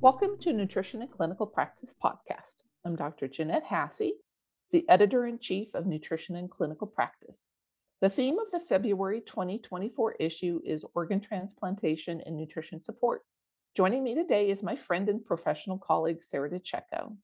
Welcome 0.00 0.38
to 0.42 0.52
Nutrition 0.52 1.02
in 1.02 1.08
Clinical 1.08 1.44
Practice 1.44 1.92
Podcast. 1.92 2.62
I'm 2.84 2.94
Dr. 2.94 3.26
Jeanette 3.26 3.64
Hasse, 3.64 4.12
the 4.70 4.88
editor 4.88 5.26
in 5.26 5.40
chief 5.40 5.74
of 5.74 5.86
Nutrition 5.86 6.36
in 6.36 6.46
Clinical 6.46 6.86
Practice. 6.86 7.48
The 8.00 8.08
theme 8.08 8.38
of 8.38 8.48
the 8.52 8.60
February 8.60 9.20
2024 9.22 10.14
issue 10.20 10.60
is 10.64 10.84
organ 10.94 11.20
transplantation 11.20 12.22
and 12.24 12.36
nutrition 12.36 12.80
support. 12.80 13.22
Joining 13.76 14.04
me 14.04 14.14
today 14.14 14.50
is 14.50 14.62
my 14.62 14.76
friend 14.76 15.08
and 15.08 15.26
professional 15.26 15.78
colleague, 15.78 16.22
Sara 16.22 16.48
DiCecco. 16.48 17.16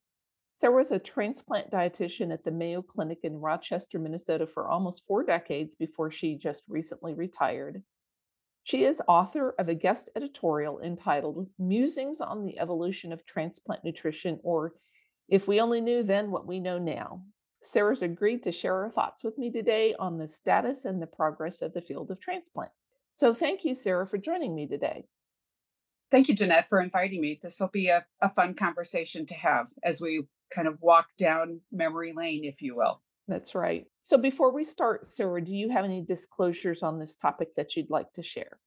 Sara 0.57 0.75
was 0.75 0.91
a 0.91 0.99
transplant 0.99 1.71
dietitian 1.71 2.33
at 2.33 2.43
the 2.43 2.51
Mayo 2.51 2.83
Clinic 2.83 3.21
in 3.23 3.39
Rochester, 3.39 4.01
Minnesota 4.01 4.49
for 4.49 4.67
almost 4.67 5.07
four 5.07 5.23
decades 5.23 5.77
before 5.77 6.11
she 6.11 6.37
just 6.37 6.65
recently 6.69 7.15
retired. 7.15 7.85
She 8.65 8.85
is 8.85 9.03
author 9.07 9.55
of 9.59 9.69
a 9.69 9.75
guest 9.75 10.09
editorial 10.17 10.81
entitled 10.81 11.49
Musings 11.59 12.23
on 12.23 12.47
the 12.47 12.59
Evolution 12.59 13.13
of 13.13 13.27
Transplant 13.27 13.85
Nutrition, 13.85 14.41
or 14.43 14.73
If 15.29 15.47
We 15.47 15.61
Only 15.61 15.83
Knew 15.83 16.03
Then 16.03 16.31
What 16.31 16.47
We 16.47 16.61
Know 16.61 16.79
Now. 16.79 17.25
Sara's 17.61 18.01
agreed 18.01 18.43
to 18.43 18.53
share 18.53 18.85
her 18.85 18.91
thoughts 18.91 19.23
with 19.23 19.37
me 19.37 19.51
today 19.51 19.95
on 19.99 20.17
the 20.17 20.27
status 20.27 20.87
and 20.87 21.01
the 21.01 21.07
progress 21.07 21.61
of 21.61 21.75
the 21.75 21.83
field 21.83 22.11
of 22.11 22.21
transplant. 22.21 22.71
So 23.13 23.35
thank 23.35 23.65
you, 23.65 23.75
Sara, 23.75 24.07
for 24.07 24.17
joining 24.17 24.55
me 24.55 24.67
today. 24.67 25.05
Thank 26.11 26.29
you, 26.29 26.35
Jeanette, 26.35 26.69
for 26.71 26.81
inviting 26.81 27.21
me. 27.21 27.39
This 27.43 27.61
will 27.61 27.69
be 27.69 27.89
a, 27.89 28.05
a 28.23 28.31
fun 28.31 28.55
conversation 28.55 29.27
to 29.27 29.35
have 29.35 29.69
as 29.83 30.01
we 30.01 30.23
kind 30.55 30.69
of 30.69 30.81
walk 30.81 31.09
down 31.19 31.61
memory 31.71 32.13
lane, 32.15 32.45
if 32.45 32.63
you 32.63 32.77
will. 32.77 33.03
That's 33.29 33.55
right. 33.55 33.85
So 34.05 34.19
before 34.19 34.53
we 34.53 34.67
start, 34.67 35.07
Sara, 35.07 35.43
do 35.43 35.51
you 35.51 35.71
have 35.71 35.87
any 35.87 36.03
disclosures 36.03 36.83
on 36.83 36.99
this 36.99 37.17
topic 37.17 37.55
that 37.55 37.75
you'd 37.75 37.89
like 37.89 38.13
to 38.13 38.23
share? 38.23 38.59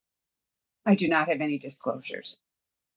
I 0.83 0.95
do 0.95 1.07
not 1.07 1.29
have 1.29 1.41
any 1.41 1.59
disclosures. 1.59 2.39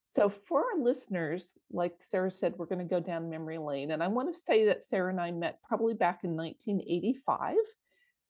So, 0.06 0.30
for 0.30 0.60
our 0.60 0.82
listeners, 0.82 1.58
like 1.70 1.94
Sara 2.00 2.30
said, 2.30 2.54
we're 2.56 2.64
going 2.64 2.78
to 2.78 2.84
go 2.84 2.98
down 2.98 3.28
memory 3.28 3.58
lane. 3.58 3.90
And 3.90 4.02
I 4.02 4.08
want 4.08 4.32
to 4.32 4.38
say 4.38 4.64
that 4.64 4.82
Sara 4.82 5.10
and 5.10 5.20
I 5.20 5.30
met 5.30 5.60
probably 5.62 5.92
back 5.92 6.24
in 6.24 6.34
1985 6.34 7.56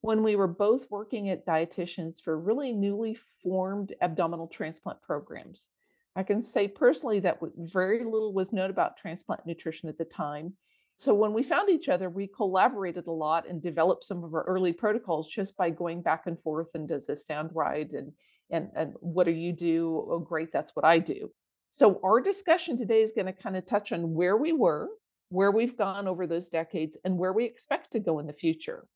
when 0.00 0.24
we 0.24 0.34
were 0.34 0.48
both 0.48 0.90
working 0.90 1.30
at 1.30 1.46
dietitians 1.46 2.20
for 2.20 2.36
really 2.36 2.72
newly 2.72 3.16
formed 3.42 3.94
abdominal 4.00 4.48
transplant 4.48 5.00
programs. 5.02 5.68
I 6.16 6.24
can 6.24 6.40
say 6.40 6.66
personally 6.66 7.20
that 7.20 7.38
very 7.56 8.04
little 8.04 8.32
was 8.32 8.52
known 8.52 8.70
about 8.70 8.96
transplant 8.96 9.46
nutrition 9.46 9.88
at 9.88 9.98
the 9.98 10.04
time. 10.04 10.54
So 11.00 11.14
when 11.14 11.32
we 11.32 11.42
found 11.42 11.70
each 11.70 11.88
other, 11.88 12.10
we 12.10 12.26
collaborated 12.26 13.06
a 13.06 13.10
lot 13.10 13.48
and 13.48 13.62
developed 13.62 14.04
some 14.04 14.22
of 14.22 14.34
our 14.34 14.42
early 14.42 14.74
protocols 14.74 15.30
just 15.30 15.56
by 15.56 15.70
going 15.70 16.02
back 16.02 16.26
and 16.26 16.38
forth 16.38 16.72
and 16.74 16.86
does 16.86 17.06
this 17.06 17.24
sound 17.24 17.52
right 17.54 17.90
and 17.90 18.12
and 18.50 18.68
and 18.76 18.92
what 19.00 19.24
do 19.24 19.32
you 19.32 19.50
do? 19.50 20.06
Oh 20.10 20.18
great, 20.18 20.52
that's 20.52 20.76
what 20.76 20.84
I 20.84 20.98
do. 20.98 21.30
So 21.70 22.00
our 22.04 22.20
discussion 22.20 22.76
today 22.76 23.00
is 23.00 23.12
going 23.12 23.24
to 23.24 23.32
kind 23.32 23.56
of 23.56 23.64
touch 23.64 23.92
on 23.92 24.12
where 24.12 24.36
we 24.36 24.52
were, 24.52 24.90
where 25.30 25.50
we've 25.50 25.74
gone 25.74 26.06
over 26.06 26.26
those 26.26 26.50
decades 26.50 26.98
and 27.02 27.16
where 27.16 27.32
we 27.32 27.46
expect 27.46 27.92
to 27.92 27.98
go 27.98 28.18
in 28.18 28.26
the 28.26 28.34
future. 28.34 28.86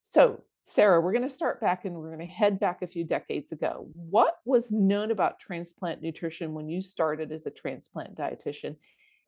So 0.00 0.42
Sara, 0.64 1.02
we're 1.02 1.12
going 1.12 1.28
to 1.28 1.28
start 1.28 1.60
back 1.60 1.84
and 1.84 1.94
we're 1.94 2.16
going 2.16 2.26
to 2.26 2.34
head 2.34 2.60
back 2.60 2.80
a 2.80 2.86
few 2.86 3.04
decades 3.04 3.52
ago. 3.52 3.90
What 3.92 4.36
was 4.46 4.72
known 4.72 5.10
about 5.10 5.38
transplant 5.38 6.00
nutrition 6.00 6.54
when 6.54 6.70
you 6.70 6.80
started 6.80 7.30
as 7.30 7.44
a 7.44 7.50
transplant 7.50 8.16
dietitian? 8.16 8.76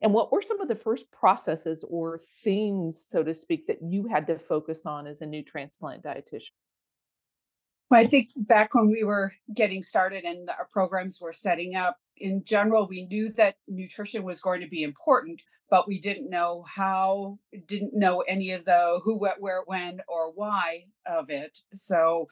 And 0.05 0.13
what 0.13 0.31
were 0.31 0.43
some 0.43 0.61
of 0.61 0.67
the 0.67 0.75
first 0.75 1.11
processes 1.11 1.83
or 1.89 2.19
themes, 2.19 3.03
so 3.03 3.23
to 3.23 3.33
speak, 3.33 3.65
that 3.65 3.79
you 3.81 4.05
had 4.05 4.27
to 4.27 4.37
focus 4.37 4.85
on 4.85 5.07
as 5.07 5.21
a 5.21 5.25
new 5.25 5.41
transplant 5.41 6.03
dietitian? 6.03 6.51
Well, 7.89 8.01
I 8.01 8.05
think 8.05 8.29
back 8.35 8.75
when 8.75 8.87
we 8.87 9.03
were 9.03 9.33
getting 9.55 9.81
started 9.81 10.23
and 10.23 10.47
our 10.51 10.67
programs 10.71 11.19
were 11.19 11.33
setting 11.33 11.75
up, 11.75 11.97
in 12.17 12.43
general, 12.43 12.87
we 12.87 13.07
knew 13.07 13.31
that 13.31 13.55
nutrition 13.67 14.21
was 14.21 14.39
going 14.41 14.61
to 14.61 14.67
be 14.67 14.83
important, 14.83 15.41
but 15.71 15.87
we 15.87 15.99
didn't 15.99 16.29
know 16.29 16.63
how, 16.67 17.39
didn't 17.65 17.95
know 17.95 18.21
any 18.27 18.51
of 18.51 18.63
the 18.63 18.99
who, 19.03 19.17
what, 19.17 19.41
where, 19.41 19.63
when, 19.65 20.01
or 20.07 20.31
why 20.33 20.83
of 21.07 21.31
it. 21.31 21.57
So, 21.73 22.27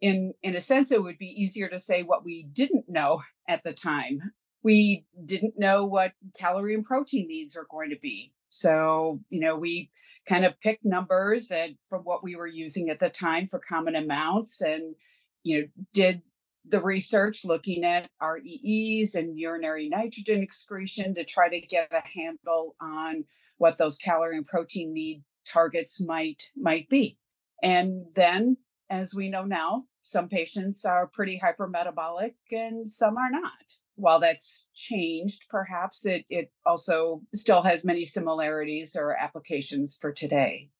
in 0.00 0.32
in 0.42 0.56
a 0.56 0.62
sense, 0.62 0.92
it 0.92 1.02
would 1.02 1.18
be 1.18 1.42
easier 1.42 1.68
to 1.68 1.78
say 1.78 2.04
what 2.04 2.24
we 2.24 2.44
didn't 2.54 2.88
know 2.88 3.20
at 3.48 3.62
the 3.64 3.74
time. 3.74 4.32
We 4.62 5.06
didn't 5.24 5.58
know 5.58 5.84
what 5.84 6.12
calorie 6.38 6.74
and 6.74 6.84
protein 6.84 7.28
needs 7.28 7.54
were 7.54 7.66
going 7.70 7.90
to 7.90 7.98
be. 8.00 8.32
So, 8.48 9.20
you 9.30 9.40
know, 9.40 9.56
we 9.56 9.90
kind 10.26 10.44
of 10.44 10.60
picked 10.60 10.84
numbers 10.84 11.50
and 11.50 11.76
from 11.88 12.02
what 12.02 12.22
we 12.22 12.36
were 12.36 12.46
using 12.46 12.90
at 12.90 12.98
the 12.98 13.08
time 13.08 13.46
for 13.46 13.58
common 13.58 13.96
amounts 13.96 14.60
and 14.60 14.94
you 15.42 15.60
know 15.60 15.66
did 15.94 16.20
the 16.68 16.82
research 16.82 17.44
looking 17.44 17.82
at 17.82 18.10
REEs 18.20 19.14
and 19.14 19.38
urinary 19.38 19.88
nitrogen 19.88 20.42
excretion 20.42 21.14
to 21.14 21.24
try 21.24 21.48
to 21.48 21.60
get 21.60 21.90
a 21.92 22.02
handle 22.06 22.76
on 22.80 23.24
what 23.56 23.78
those 23.78 23.96
calorie 23.96 24.36
and 24.36 24.44
protein 24.44 24.92
need 24.92 25.22
targets 25.46 26.00
might 26.00 26.42
might 26.56 26.88
be. 26.88 27.16
And 27.62 28.04
then 28.14 28.58
as 28.90 29.14
we 29.14 29.30
know 29.30 29.44
now, 29.44 29.84
some 30.02 30.28
patients 30.28 30.84
are 30.84 31.06
pretty 31.06 31.38
hypermetabolic 31.38 32.34
and 32.52 32.90
some 32.90 33.16
are 33.16 33.30
not. 33.30 33.52
While 33.98 34.20
that's 34.20 34.66
changed, 34.74 35.46
perhaps 35.50 36.06
it, 36.06 36.24
it 36.30 36.52
also 36.64 37.22
still 37.34 37.62
has 37.62 37.84
many 37.84 38.04
similarities 38.04 38.94
or 38.94 39.16
applications 39.16 39.98
for 40.00 40.12
today. 40.12 40.70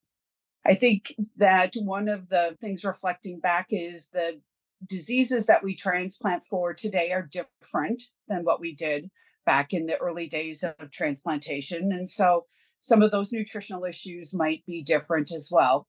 I 0.64 0.74
think 0.74 1.14
that 1.36 1.72
one 1.74 2.08
of 2.08 2.28
the 2.28 2.56
things 2.60 2.84
reflecting 2.84 3.40
back 3.40 3.66
is 3.70 4.08
the 4.12 4.40
diseases 4.86 5.46
that 5.46 5.64
we 5.64 5.74
transplant 5.74 6.44
for 6.44 6.72
today 6.72 7.10
are 7.10 7.28
different 7.28 8.04
than 8.28 8.44
what 8.44 8.60
we 8.60 8.72
did 8.74 9.10
back 9.44 9.72
in 9.72 9.86
the 9.86 9.96
early 9.96 10.28
days 10.28 10.62
of 10.62 10.90
transplantation. 10.92 11.90
And 11.90 12.08
so 12.08 12.44
some 12.78 13.02
of 13.02 13.10
those 13.10 13.32
nutritional 13.32 13.84
issues 13.84 14.32
might 14.32 14.64
be 14.64 14.82
different 14.82 15.32
as 15.32 15.48
well. 15.50 15.88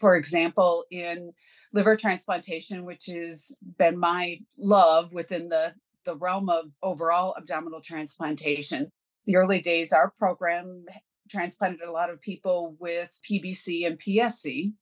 For 0.00 0.16
example, 0.16 0.84
in 0.90 1.30
liver 1.72 1.94
transplantation, 1.94 2.84
which 2.84 3.04
has 3.06 3.56
been 3.78 3.98
my 3.98 4.40
love 4.58 5.12
within 5.12 5.48
the, 5.48 5.74
the 6.04 6.16
realm 6.16 6.48
of 6.48 6.72
overall 6.82 7.34
abdominal 7.36 7.80
transplantation, 7.80 8.90
the 9.26 9.36
early 9.36 9.60
days, 9.60 9.92
our 9.92 10.10
program 10.10 10.84
transplanted 11.30 11.82
a 11.82 11.92
lot 11.92 12.10
of 12.10 12.20
people 12.20 12.76
with 12.78 13.18
PBC 13.28 13.86
and 13.86 13.98
PSC, 13.98 14.72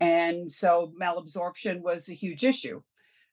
and 0.00 0.50
so 0.50 0.92
malabsorption 1.00 1.80
was 1.80 2.08
a 2.08 2.14
huge 2.14 2.44
issue. 2.44 2.82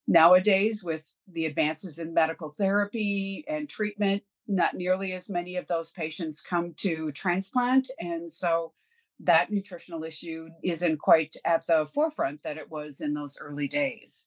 Nowadays, 0.08 0.84
with 0.84 1.14
the 1.32 1.46
advances 1.46 2.00
in 2.00 2.14
medical 2.14 2.50
therapy 2.58 3.44
and 3.48 3.68
treatment, 3.68 4.24
not 4.48 4.74
nearly 4.74 5.14
as 5.14 5.30
many 5.30 5.58
of 5.58 5.68
those 5.68 5.90
patients 5.90 6.42
come 6.42 6.74
to 6.78 7.12
transplant. 7.12 7.90
And 8.00 8.32
so 8.32 8.72
that 9.20 9.52
nutritional 9.52 10.04
issue 10.04 10.48
isn't 10.64 11.00
quite 11.00 11.36
at 11.44 11.68
the 11.68 11.86
forefront 11.94 12.44
that 12.44 12.58
it 12.58 12.70
was 12.70 13.02
in 13.02 13.14
those 13.14 13.38
early 13.42 13.68
days. 13.68 14.26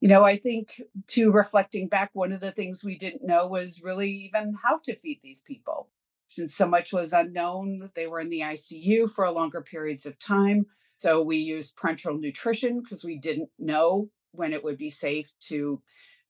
You 0.00 0.08
know, 0.08 0.24
I 0.24 0.36
think 0.36 0.80
to 1.08 1.30
reflecting 1.30 1.88
back, 1.88 2.10
one 2.14 2.32
of 2.32 2.40
the 2.40 2.52
things 2.52 2.82
we 2.82 2.96
didn't 2.96 3.26
know 3.26 3.46
was 3.46 3.82
really 3.82 4.10
even 4.10 4.54
how 4.62 4.78
to 4.84 4.96
feed 4.96 5.20
these 5.22 5.42
people. 5.42 5.90
Since 6.26 6.54
so 6.54 6.66
much 6.66 6.92
was 6.92 7.12
unknown, 7.12 7.90
they 7.94 8.06
were 8.06 8.20
in 8.20 8.30
the 8.30 8.40
ICU 8.40 9.10
for 9.10 9.28
longer 9.30 9.60
periods 9.60 10.06
of 10.06 10.18
time. 10.18 10.64
So 10.96 11.22
we 11.22 11.36
used 11.36 11.76
parenteral 11.76 12.18
nutrition 12.18 12.80
because 12.80 13.04
we 13.04 13.18
didn't 13.18 13.50
know 13.58 14.08
when 14.32 14.52
it 14.52 14.64
would 14.64 14.78
be 14.78 14.90
safe 14.90 15.32
to 15.48 15.82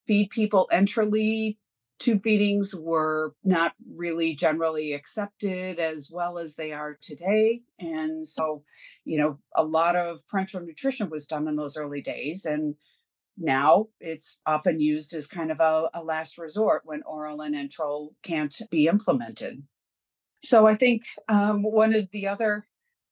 feed 0.06 0.30
people 0.30 0.68
enterally. 0.72 1.58
Tube 1.98 2.22
feedings 2.22 2.74
were 2.74 3.34
not 3.44 3.74
really 3.94 4.34
generally 4.34 4.94
accepted 4.94 5.78
as 5.78 6.08
well 6.10 6.38
as 6.38 6.54
they 6.56 6.72
are 6.72 6.96
today. 7.02 7.60
And 7.78 8.26
so, 8.26 8.64
you 9.04 9.18
know, 9.18 9.38
a 9.54 9.62
lot 9.62 9.96
of 9.96 10.22
parenteral 10.32 10.64
nutrition 10.64 11.10
was 11.10 11.26
done 11.26 11.46
in 11.46 11.56
those 11.56 11.76
early 11.76 12.00
days. 12.00 12.46
And 12.46 12.74
now 13.40 13.86
it's 14.00 14.38
often 14.46 14.80
used 14.80 15.14
as 15.14 15.26
kind 15.26 15.50
of 15.50 15.60
a, 15.60 15.90
a 15.94 16.04
last 16.04 16.38
resort 16.38 16.82
when 16.84 17.02
oral 17.04 17.40
and 17.40 17.54
enteral 17.54 18.10
can't 18.22 18.54
be 18.70 18.86
implemented. 18.86 19.62
So 20.42 20.66
I 20.66 20.74
think 20.74 21.02
um, 21.28 21.62
one 21.62 21.94
of 21.94 22.08
the 22.12 22.28
other 22.28 22.66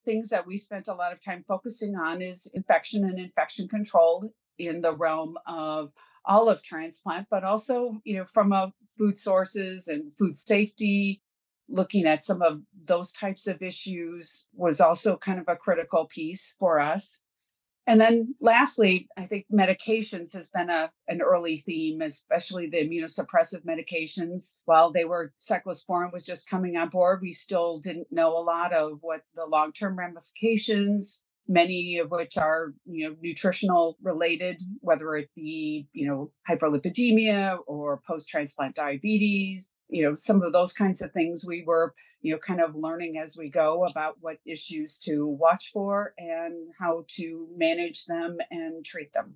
things 0.05 0.29
that 0.29 0.47
we 0.47 0.57
spent 0.57 0.89
a 0.89 0.95
lot 0.95 1.13
of 1.13 1.23
time 1.23 1.45
focusing 1.49 1.97
on 1.97 2.23
is 2.23 2.47
infection 2.55 3.05
and 3.05 3.19
infection 3.19 3.69
control 3.69 4.31
in 4.59 4.81
the 4.81 4.95
realm 4.97 5.37
of 5.47 5.93
olive 6.25 6.63
transplant, 6.63 7.27
but 7.31 7.45
also, 7.45 8.01
you 8.05 8.17
know, 8.17 8.25
from 8.25 8.53
a 8.53 8.73
food 8.97 9.17
sources 9.17 9.89
and 9.89 10.15
food 10.15 10.37
safety, 10.37 11.23
looking 11.69 12.07
at 12.07 12.23
some 12.23 12.43
of 12.43 12.61
those 12.85 13.13
types 13.13 13.47
of 13.47 13.63
issues 13.63 14.47
was 14.55 14.81
also 14.81 15.17
kind 15.17 15.39
of 15.39 15.45
a 15.49 15.57
critical 15.57 16.07
piece 16.07 16.55
for 16.59 16.81
us. 16.81 17.19
And 17.89 17.99
then 17.99 18.35
lastly, 18.39 19.09
I 19.17 19.25
think 19.25 19.47
medications 19.51 20.35
has 20.35 20.51
been 20.51 20.69
a, 20.69 20.93
an 21.09 21.23
early 21.23 21.57
theme, 21.57 22.03
especially 22.03 22.69
the 22.69 22.87
immunosuppressive 22.87 23.65
medications. 23.65 24.57
While 24.67 24.93
they 24.93 25.07
were 25.07 25.33
cyclosporin 25.39 26.13
was 26.13 26.27
just 26.27 26.51
coming 26.51 26.77
on 26.77 26.91
board, 26.91 27.21
we 27.23 27.33
still 27.33 27.79
didn't 27.79 28.09
know 28.11 28.37
a 28.37 28.45
lot 28.45 28.75
of 28.75 28.99
what 29.01 29.23
the 29.35 29.47
long-term 29.47 29.99
ramifications, 29.99 31.23
many 31.49 31.97
of 31.97 32.11
which 32.11 32.37
are, 32.37 32.75
you 32.85 33.09
know, 33.09 33.17
nutritional 33.23 33.97
related, 34.03 34.61
whether 34.81 35.17
it 35.17 35.31
be, 35.35 35.89
you 35.95 36.07
know, 36.07 36.31
hyperlipidemia 36.47 37.57
or 37.67 38.03
post-transplant 38.07 38.75
diabetes, 38.75 39.73
you 39.89 40.03
know, 40.03 40.15
some 40.15 40.43
of 40.43 40.53
those 40.53 40.73
kinds 40.73 41.03
of 41.03 41.13
things 41.13 41.45
we 41.47 41.65
were, 41.67 41.95
you 42.21 42.33
know, 42.33 42.39
kind 42.39 42.61
of 42.61 42.75
learning 42.75 43.19
as 43.19 43.37
we 43.37 43.49
go 43.49 43.87
about 43.87 44.17
what 44.21 44.39
issues 44.45 44.99
to 45.01 45.27
watch 45.27 45.71
for 45.73 46.15
and 46.19 46.69
how 46.79 47.05
to 47.09 47.49
manage 47.57 48.05
them 48.07 48.39
and 48.51 48.85
treat 48.85 49.13
them. 49.13 49.35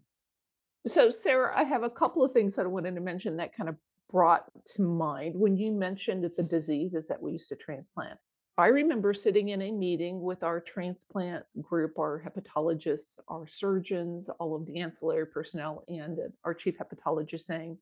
So, 0.86 1.10
Sara, 1.10 1.56
I 1.56 1.62
have 1.62 1.84
a 1.84 1.90
couple 1.90 2.24
of 2.24 2.32
things 2.32 2.56
that 2.56 2.66
I 2.66 2.68
wanted 2.68 2.94
to 2.96 3.00
mention 3.00 3.36
that 3.36 3.56
kind 3.56 3.68
of 3.68 3.76
brought 4.10 4.44
to 4.74 4.82
mind 4.82 5.34
when 5.34 5.56
you 5.56 5.72
mentioned 5.72 6.28
the 6.36 6.42
diseases 6.42 7.08
that 7.08 7.22
we 7.22 7.32
used 7.32 7.48
to 7.48 7.56
transplant. 7.56 8.18
I 8.58 8.66
remember 8.66 9.14
sitting 9.14 9.48
in 9.48 9.62
a 9.62 9.72
meeting 9.72 10.20
with 10.20 10.42
our 10.42 10.60
transplant 10.60 11.44
group, 11.62 11.98
our 11.98 12.22
hepatologists, 12.22 13.18
our 13.28 13.46
surgeons, 13.46 14.28
all 14.38 14.54
of 14.54 14.66
the 14.66 14.78
ancillary 14.80 15.26
personnel, 15.26 15.84
and 15.88 16.18
uh, 16.18 16.28
our 16.44 16.52
chief 16.52 16.76
hepatologist 16.76 17.42
saying, 17.42 17.78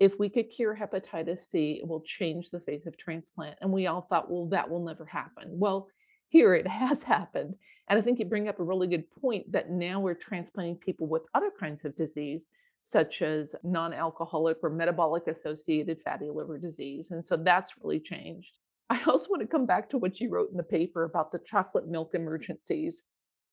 if 0.00 0.18
we 0.18 0.28
could 0.28 0.50
cure 0.50 0.76
hepatitis 0.76 1.40
C, 1.40 1.80
it 1.82 1.88
will 1.88 2.02
change 2.02 2.50
the 2.50 2.60
face 2.60 2.86
of 2.86 2.96
transplant. 2.96 3.58
And 3.60 3.72
we 3.72 3.86
all 3.86 4.02
thought, 4.02 4.30
well, 4.30 4.46
that 4.46 4.68
will 4.68 4.84
never 4.84 5.04
happen. 5.04 5.46
Well, 5.50 5.88
here 6.28 6.54
it 6.54 6.66
has 6.68 7.02
happened. 7.02 7.54
And 7.88 7.98
I 7.98 8.02
think 8.02 8.18
you 8.18 8.26
bring 8.26 8.48
up 8.48 8.60
a 8.60 8.64
really 8.64 8.86
good 8.86 9.10
point 9.10 9.50
that 9.52 9.70
now 9.70 10.00
we're 10.00 10.14
transplanting 10.14 10.76
people 10.76 11.06
with 11.06 11.22
other 11.34 11.50
kinds 11.58 11.84
of 11.84 11.96
disease, 11.96 12.44
such 12.84 13.22
as 13.22 13.54
non 13.64 13.92
alcoholic 13.92 14.58
or 14.62 14.70
metabolic 14.70 15.26
associated 15.26 16.00
fatty 16.02 16.28
liver 16.30 16.58
disease. 16.58 17.10
And 17.10 17.24
so 17.24 17.36
that's 17.36 17.74
really 17.82 18.00
changed. 18.00 18.58
I 18.90 19.02
also 19.06 19.30
want 19.30 19.42
to 19.42 19.48
come 19.48 19.66
back 19.66 19.90
to 19.90 19.98
what 19.98 20.20
you 20.20 20.30
wrote 20.30 20.50
in 20.50 20.56
the 20.56 20.62
paper 20.62 21.04
about 21.04 21.32
the 21.32 21.40
chocolate 21.40 21.88
milk 21.88 22.12
emergencies. 22.14 23.02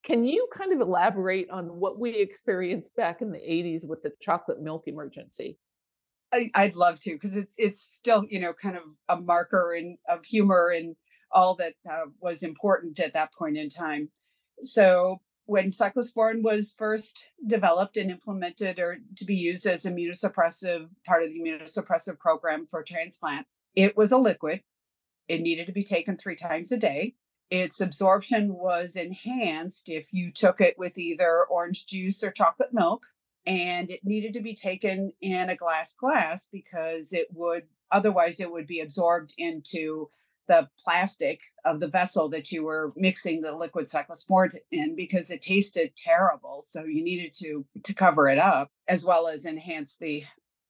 Can 0.04 0.24
you 0.24 0.46
kind 0.54 0.72
of 0.72 0.80
elaborate 0.80 1.50
on 1.50 1.66
what 1.80 1.98
we 1.98 2.10
experienced 2.10 2.94
back 2.94 3.22
in 3.22 3.32
the 3.32 3.38
80s 3.38 3.84
with 3.84 4.02
the 4.02 4.12
chocolate 4.20 4.62
milk 4.62 4.84
emergency? 4.86 5.58
I, 6.32 6.50
I'd 6.54 6.74
love 6.74 7.00
to 7.00 7.12
because 7.12 7.36
it's 7.36 7.54
it's 7.56 7.80
still 7.80 8.24
you 8.28 8.40
know 8.40 8.52
kind 8.52 8.76
of 8.76 8.82
a 9.08 9.20
marker 9.20 9.74
and 9.74 9.98
of 10.08 10.24
humor 10.24 10.72
and 10.74 10.96
all 11.32 11.54
that 11.56 11.74
uh, 11.90 12.06
was 12.20 12.42
important 12.42 12.98
at 13.00 13.14
that 13.14 13.32
point 13.32 13.56
in 13.56 13.68
time. 13.68 14.10
So 14.62 15.20
when 15.44 15.70
cyclosporin 15.70 16.42
was 16.42 16.74
first 16.76 17.24
developed 17.46 17.96
and 17.96 18.10
implemented 18.10 18.78
or 18.78 18.98
to 19.16 19.24
be 19.24 19.34
used 19.34 19.66
as 19.66 19.84
immunosuppressive 19.84 20.88
part 21.06 21.22
of 21.22 21.32
the 21.32 21.40
immunosuppressive 21.40 22.18
program 22.18 22.66
for 22.66 22.82
transplant, 22.82 23.46
it 23.74 23.96
was 23.96 24.12
a 24.12 24.18
liquid. 24.18 24.62
It 25.28 25.40
needed 25.42 25.66
to 25.66 25.72
be 25.72 25.84
taken 25.84 26.16
three 26.16 26.36
times 26.36 26.72
a 26.72 26.76
day. 26.76 27.14
Its 27.50 27.80
absorption 27.80 28.54
was 28.54 28.96
enhanced 28.96 29.88
if 29.88 30.12
you 30.12 30.32
took 30.32 30.60
it 30.60 30.76
with 30.78 30.98
either 30.98 31.44
orange 31.44 31.86
juice 31.86 32.22
or 32.24 32.32
chocolate 32.32 32.72
milk 32.72 33.06
and 33.46 33.90
it 33.90 34.00
needed 34.04 34.34
to 34.34 34.40
be 34.40 34.54
taken 34.54 35.12
in 35.20 35.50
a 35.50 35.56
glass 35.56 35.94
glass 35.94 36.48
because 36.50 37.12
it 37.12 37.28
would 37.32 37.64
otherwise 37.90 38.40
it 38.40 38.50
would 38.50 38.66
be 38.66 38.80
absorbed 38.80 39.34
into 39.38 40.08
the 40.48 40.68
plastic 40.84 41.40
of 41.64 41.80
the 41.80 41.88
vessel 41.88 42.28
that 42.28 42.52
you 42.52 42.62
were 42.62 42.92
mixing 42.96 43.40
the 43.40 43.56
liquid 43.56 43.86
cyclosporin 43.86 44.54
in 44.70 44.94
because 44.94 45.30
it 45.30 45.42
tasted 45.42 45.92
terrible. 45.96 46.62
So 46.66 46.84
you 46.84 47.02
needed 47.02 47.34
to 47.40 47.64
to 47.84 47.94
cover 47.94 48.28
it 48.28 48.38
up 48.38 48.70
as 48.88 49.04
well 49.04 49.28
as 49.28 49.44
enhance 49.44 49.96
the 49.96 50.24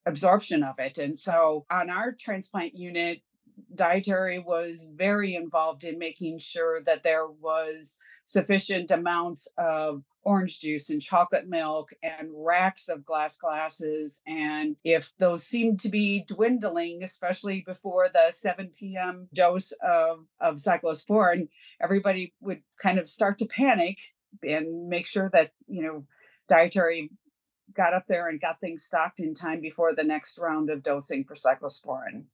absorption 0.06 0.62
of 0.62 0.78
it. 0.78 0.99
And 0.99 1.19
so 1.19 1.67
on 1.70 1.90
our 1.90 2.12
transplant 2.12 2.75
unit 2.75 3.20
dietary 3.75 4.38
was 4.38 4.87
very 4.94 5.34
involved 5.34 5.84
in 5.84 5.99
making 5.99 6.38
sure 6.38 6.82
that 6.82 7.02
there 7.02 7.26
was 7.26 7.96
sufficient 8.26 8.90
amounts 8.90 9.46
of 9.56 10.02
orange 10.25 10.58
juice 10.58 10.90
and 10.90 11.00
chocolate 11.00 11.49
milk 11.49 11.90
and 12.02 12.28
racks 12.34 12.88
of 12.88 13.05
glass 13.05 13.37
glasses. 13.37 14.20
And 14.26 14.75
if 14.82 15.12
those 15.20 15.44
seemed 15.44 15.78
to 15.81 15.88
be 15.88 16.25
dwindling, 16.26 17.05
especially 17.05 17.62
before 17.64 18.11
the 18.12 18.32
7 18.32 18.73
p.m. 18.76 19.28
dose 19.32 19.73
of, 19.81 20.26
of 20.40 20.56
cyclosporin, 20.56 21.46
everybody 21.81 22.34
would 22.40 22.62
kind 22.82 22.99
of 22.99 23.08
start 23.08 23.38
to 23.38 23.46
panic 23.46 23.99
and 24.43 24.88
make 24.88 25.06
sure 25.06 25.31
that, 25.32 25.52
you 25.69 25.82
know, 25.82 26.05
dietary 26.49 27.12
got 27.73 27.94
up 27.94 28.06
there 28.08 28.28
and 28.28 28.40
got 28.40 28.61
things 28.61 28.82
stocked 28.82 29.20
in 29.20 29.34
time 29.34 29.61
before 29.61 29.94
the 29.94 30.02
next 30.02 30.37
round 30.38 30.69
of 30.69 30.82
dosing 30.82 31.23
for 31.23 31.37
cyclosporin. 31.37 32.25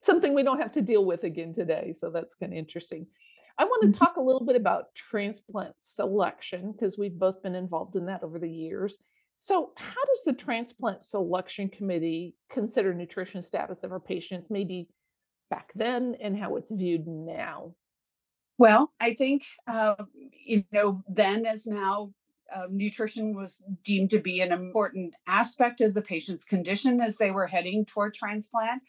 Something 0.00 0.34
we 0.34 0.42
don't 0.42 0.60
have 0.60 0.72
to 0.72 0.82
deal 0.82 1.04
with 1.04 1.22
again 1.22 1.54
today. 1.54 1.92
So 1.92 2.10
that's 2.10 2.34
kind 2.34 2.52
of 2.52 2.58
interesting. 2.58 3.06
I 3.58 3.64
want 3.64 3.82
to 3.82 3.88
Mhm. 3.88 3.98
talk 3.98 4.16
a 4.16 4.20
little 4.22 4.44
bit 4.44 4.56
about 4.56 4.94
transplant 4.94 5.74
selection 5.78 6.72
because 6.72 6.98
we've 6.98 7.18
both 7.18 7.42
been 7.42 7.54
involved 7.54 7.96
in 7.96 8.06
that 8.06 8.22
over 8.22 8.38
the 8.38 8.50
years. 8.50 8.98
So, 9.36 9.72
how 9.76 10.04
does 10.06 10.24
the 10.24 10.32
transplant 10.34 11.02
selection 11.04 11.68
committee 11.68 12.36
consider 12.50 12.94
nutrition 12.94 13.42
status 13.42 13.82
of 13.84 13.92
our 13.92 14.00
patients, 14.00 14.50
maybe 14.50 14.88
back 15.50 15.72
then, 15.74 16.16
and 16.16 16.38
how 16.38 16.56
it's 16.56 16.70
viewed 16.72 17.06
now? 17.08 17.76
Well, 18.58 18.92
I 19.00 19.14
think, 19.14 19.42
uh, 19.66 20.04
you 20.32 20.64
know, 20.72 21.02
then 21.08 21.44
as 21.44 21.66
now, 21.66 22.14
uh, 22.54 22.68
nutrition 22.70 23.34
was 23.34 23.62
deemed 23.82 24.10
to 24.10 24.20
be 24.20 24.40
an 24.40 24.52
important 24.52 25.14
aspect 25.26 25.80
of 25.80 25.94
the 25.94 26.02
patient's 26.02 26.44
condition 26.44 27.00
as 27.00 27.16
they 27.16 27.30
were 27.30 27.46
heading 27.46 27.84
toward 27.84 28.14
transplant. 28.14 28.82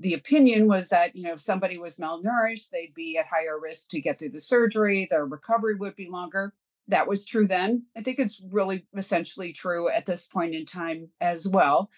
The 0.00 0.14
opinion 0.14 0.68
was 0.68 0.88
that, 0.88 1.16
you 1.16 1.24
know, 1.24 1.32
if 1.32 1.40
somebody 1.40 1.78
was 1.78 1.96
malnourished, 1.96 2.70
they'd 2.70 2.94
be 2.94 3.18
at 3.18 3.26
higher 3.26 3.58
risk 3.58 3.88
to 3.90 4.00
get 4.00 4.18
through 4.18 4.30
the 4.30 4.40
surgery, 4.40 5.06
their 5.10 5.26
recovery 5.26 5.74
would 5.74 5.96
be 5.96 6.08
longer. 6.08 6.54
That 6.86 7.08
was 7.08 7.26
true 7.26 7.46
then. 7.46 7.84
I 7.96 8.02
think 8.02 8.18
it's 8.18 8.40
really 8.50 8.86
essentially 8.96 9.52
true 9.52 9.90
at 9.90 10.06
this 10.06 10.26
point 10.26 10.54
in 10.54 10.64
time 10.64 11.08
as 11.20 11.46
well. 11.48 11.90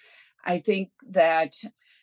I 0.45 0.59
think 0.59 0.91
that 1.11 1.55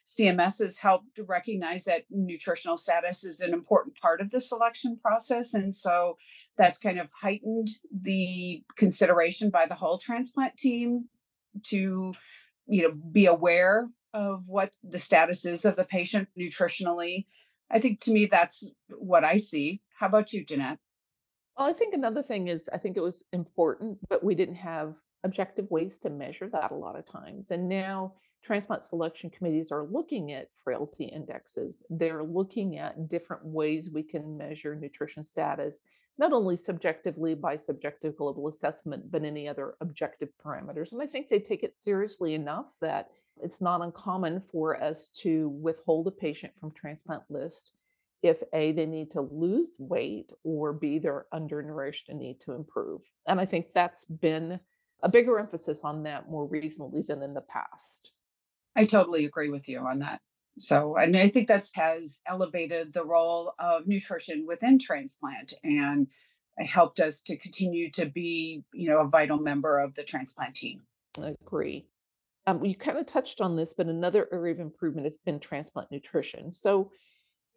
CMS 0.07 0.59
has 0.63 0.77
helped 0.77 1.15
to 1.15 1.23
recognize 1.23 1.83
that 1.83 2.03
nutritional 2.09 2.77
status 2.77 3.25
is 3.25 3.41
an 3.41 3.53
important 3.53 3.97
part 3.99 4.21
of 4.21 4.29
the 4.29 4.39
selection 4.39 4.97
process. 5.01 5.53
And 5.53 5.73
so 5.73 6.15
that's 6.57 6.77
kind 6.77 6.97
of 6.97 7.09
heightened 7.11 7.69
the 7.91 8.63
consideration 8.77 9.49
by 9.49 9.65
the 9.65 9.75
whole 9.75 9.97
transplant 9.97 10.55
team 10.55 11.09
to, 11.63 12.13
you 12.67 12.81
know, 12.83 12.93
be 13.11 13.25
aware 13.25 13.89
of 14.13 14.47
what 14.47 14.73
the 14.83 14.99
status 14.99 15.45
is 15.45 15.65
of 15.65 15.75
the 15.75 15.83
patient 15.83 16.27
nutritionally. 16.37 17.25
I 17.69 17.79
think 17.79 17.99
to 18.01 18.11
me, 18.11 18.25
that's 18.25 18.69
what 18.89 19.23
I 19.23 19.37
see. 19.37 19.81
How 19.93 20.07
about 20.07 20.33
you, 20.33 20.45
Jeanette? 20.45 20.79
Well, 21.57 21.67
I 21.67 21.73
think 21.73 21.93
another 21.93 22.23
thing 22.23 22.47
is 22.47 22.69
I 22.71 22.77
think 22.77 22.97
it 22.97 23.01
was 23.01 23.23
important, 23.33 23.97
but 24.09 24.23
we 24.23 24.35
didn't 24.35 24.55
have 24.55 24.95
objective 25.23 25.69
ways 25.71 25.97
to 25.99 26.09
measure 26.09 26.49
that 26.49 26.71
a 26.71 26.75
lot 26.75 26.97
of 26.97 27.05
times. 27.05 27.51
And 27.51 27.67
now 27.67 28.13
transplant 28.43 28.83
selection 28.83 29.29
committees 29.29 29.71
are 29.71 29.85
looking 29.85 30.31
at 30.31 30.49
frailty 30.63 31.05
indexes. 31.05 31.83
They're 31.89 32.23
looking 32.23 32.77
at 32.77 33.09
different 33.09 33.43
ways 33.43 33.89
we 33.89 34.03
can 34.03 34.37
measure 34.37 34.75
nutrition 34.75 35.23
status, 35.23 35.83
not 36.17 36.31
only 36.31 36.55
subjectively 36.55 37.35
by 37.35 37.57
subjective 37.57 38.15
global 38.15 38.47
assessment, 38.47 39.11
but 39.11 39.23
any 39.23 39.47
other 39.49 39.75
objective 39.81 40.29
parameters. 40.43 40.93
And 40.93 41.01
I 41.01 41.07
think 41.07 41.27
they 41.27 41.39
take 41.39 41.63
it 41.63 41.75
seriously 41.75 42.35
enough 42.35 42.67
that 42.81 43.09
it's 43.41 43.61
not 43.61 43.81
uncommon 43.81 44.41
for 44.51 44.81
us 44.81 45.09
to 45.21 45.49
withhold 45.49 46.07
a 46.07 46.11
patient 46.11 46.53
from 46.59 46.71
transplant 46.71 47.23
list 47.29 47.71
if 48.23 48.41
A, 48.53 48.71
they 48.71 48.85
need 48.85 49.11
to 49.11 49.21
lose 49.21 49.77
weight, 49.79 50.31
or 50.43 50.73
B, 50.73 50.99
they're 50.99 51.25
undernourished 51.31 52.09
and 52.09 52.19
need 52.19 52.39
to 52.41 52.53
improve. 52.53 53.01
And 53.27 53.39
I 53.39 53.45
think 53.45 53.73
that's 53.73 54.05
been 54.05 54.59
a 55.03 55.09
bigger 55.09 55.37
emphasis 55.39 55.83
on 55.83 56.03
that 56.03 56.29
more 56.29 56.45
recently 56.47 57.03
than 57.03 57.21
in 57.21 57.33
the 57.33 57.41
past. 57.41 58.11
I 58.75 58.85
totally 58.85 59.25
agree 59.25 59.49
with 59.49 59.69
you 59.69 59.79
on 59.79 59.99
that. 59.99 60.21
So, 60.59 60.97
and 60.97 61.15
I 61.15 61.29
think 61.29 61.47
that's 61.47 61.71
has 61.75 62.19
elevated 62.25 62.91
the 62.91 63.05
role 63.05 63.53
of 63.59 63.87
nutrition 63.87 64.45
within 64.47 64.79
transplant 64.79 65.53
and 65.63 66.07
helped 66.57 66.99
us 66.99 67.21
to 67.21 67.37
continue 67.37 67.91
to 67.91 68.07
be, 68.07 68.63
you 68.73 68.89
know, 68.89 69.01
a 69.01 69.07
vital 69.07 69.37
member 69.37 69.77
of 69.77 69.93
the 69.93 70.03
transplant 70.03 70.55
team. 70.55 70.81
I 71.21 71.35
agree. 71.41 71.85
Um, 72.47 72.63
you 72.63 72.75
kind 72.75 72.97
of 72.97 73.05
touched 73.05 73.41
on 73.41 73.57
this, 73.57 73.73
but 73.73 73.87
another 73.87 74.27
area 74.31 74.53
of 74.53 74.61
improvement 74.61 75.05
has 75.05 75.17
been 75.17 75.39
transplant 75.39 75.91
nutrition. 75.91 76.51
So, 76.51 76.91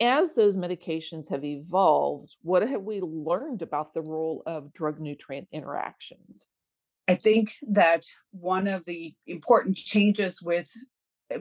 as 0.00 0.35
those 0.35 0.56
medications 0.56 1.28
have 1.30 1.44
evolved, 1.44 2.35
what 2.42 2.68
have 2.68 2.82
we 2.82 3.00
learned 3.00 3.62
about 3.62 3.92
the 3.92 4.02
role 4.02 4.42
of 4.47 4.73
drug 4.73 4.99
nutrient 4.99 5.47
interactions? 5.52 6.49
I 7.06 7.14
think 7.14 7.54
that 7.68 8.04
one 8.30 8.66
of 8.66 8.85
the 8.85 9.14
important 9.26 9.76
changes 9.76 10.42
with 10.42 10.70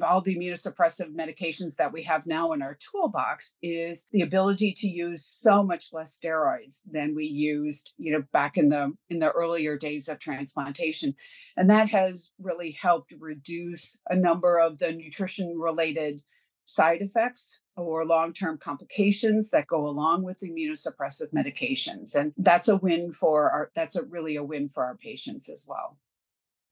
all 0.02 0.22
the 0.22 0.36
immunosuppressive 0.36 1.14
medications 1.14 1.76
that 1.76 1.92
we 1.92 2.04
have 2.04 2.26
now 2.26 2.52
in 2.52 2.62
our 2.62 2.78
toolbox 2.80 3.56
is 3.62 4.08
the 4.12 4.22
ability 4.22 4.74
to 4.78 4.88
use 4.88 5.26
so 5.26 5.64
much 5.64 5.88
less 5.92 6.18
steroids 6.18 6.82
than 6.92 7.16
we 7.16 7.26
used 7.26 7.92
you 7.98 8.12
know 8.12 8.24
back 8.32 8.58
in 8.58 8.70
the 8.70 8.92
in 9.10 9.20
the 9.20 9.32
earlier 9.32 9.78
days 9.78 10.08
of 10.08 10.20
transplantation. 10.20 11.16
And 11.58 11.70
that 11.70 11.90
has 11.90 12.32
really 12.40 12.72
helped 12.72 13.14
reduce 13.20 13.98
a 14.10 14.16
number 14.16 14.60
of 14.60 14.78
the 14.78 14.92
nutrition 14.92 15.58
related 15.58 16.22
side 16.66 17.02
effects 17.02 17.60
or 17.76 18.06
long-term 18.06 18.58
complications 18.58 19.50
that 19.50 19.68
go 19.68 19.88
along 19.88 20.24
with 20.24 20.42
immunosuppressive 20.42 21.32
medications. 21.34 22.14
And 22.14 22.34
that's 22.38 22.68
a 22.68 22.76
win 22.76 23.12
for 23.12 23.50
our 23.50 23.72
that's 23.74 23.96
a 23.96 24.04
really 24.04 24.36
a 24.36 24.44
win 24.44 24.70
for 24.70 24.84
our 24.84 24.98
patients 24.98 25.50
as 25.50 25.66
well 25.68 25.98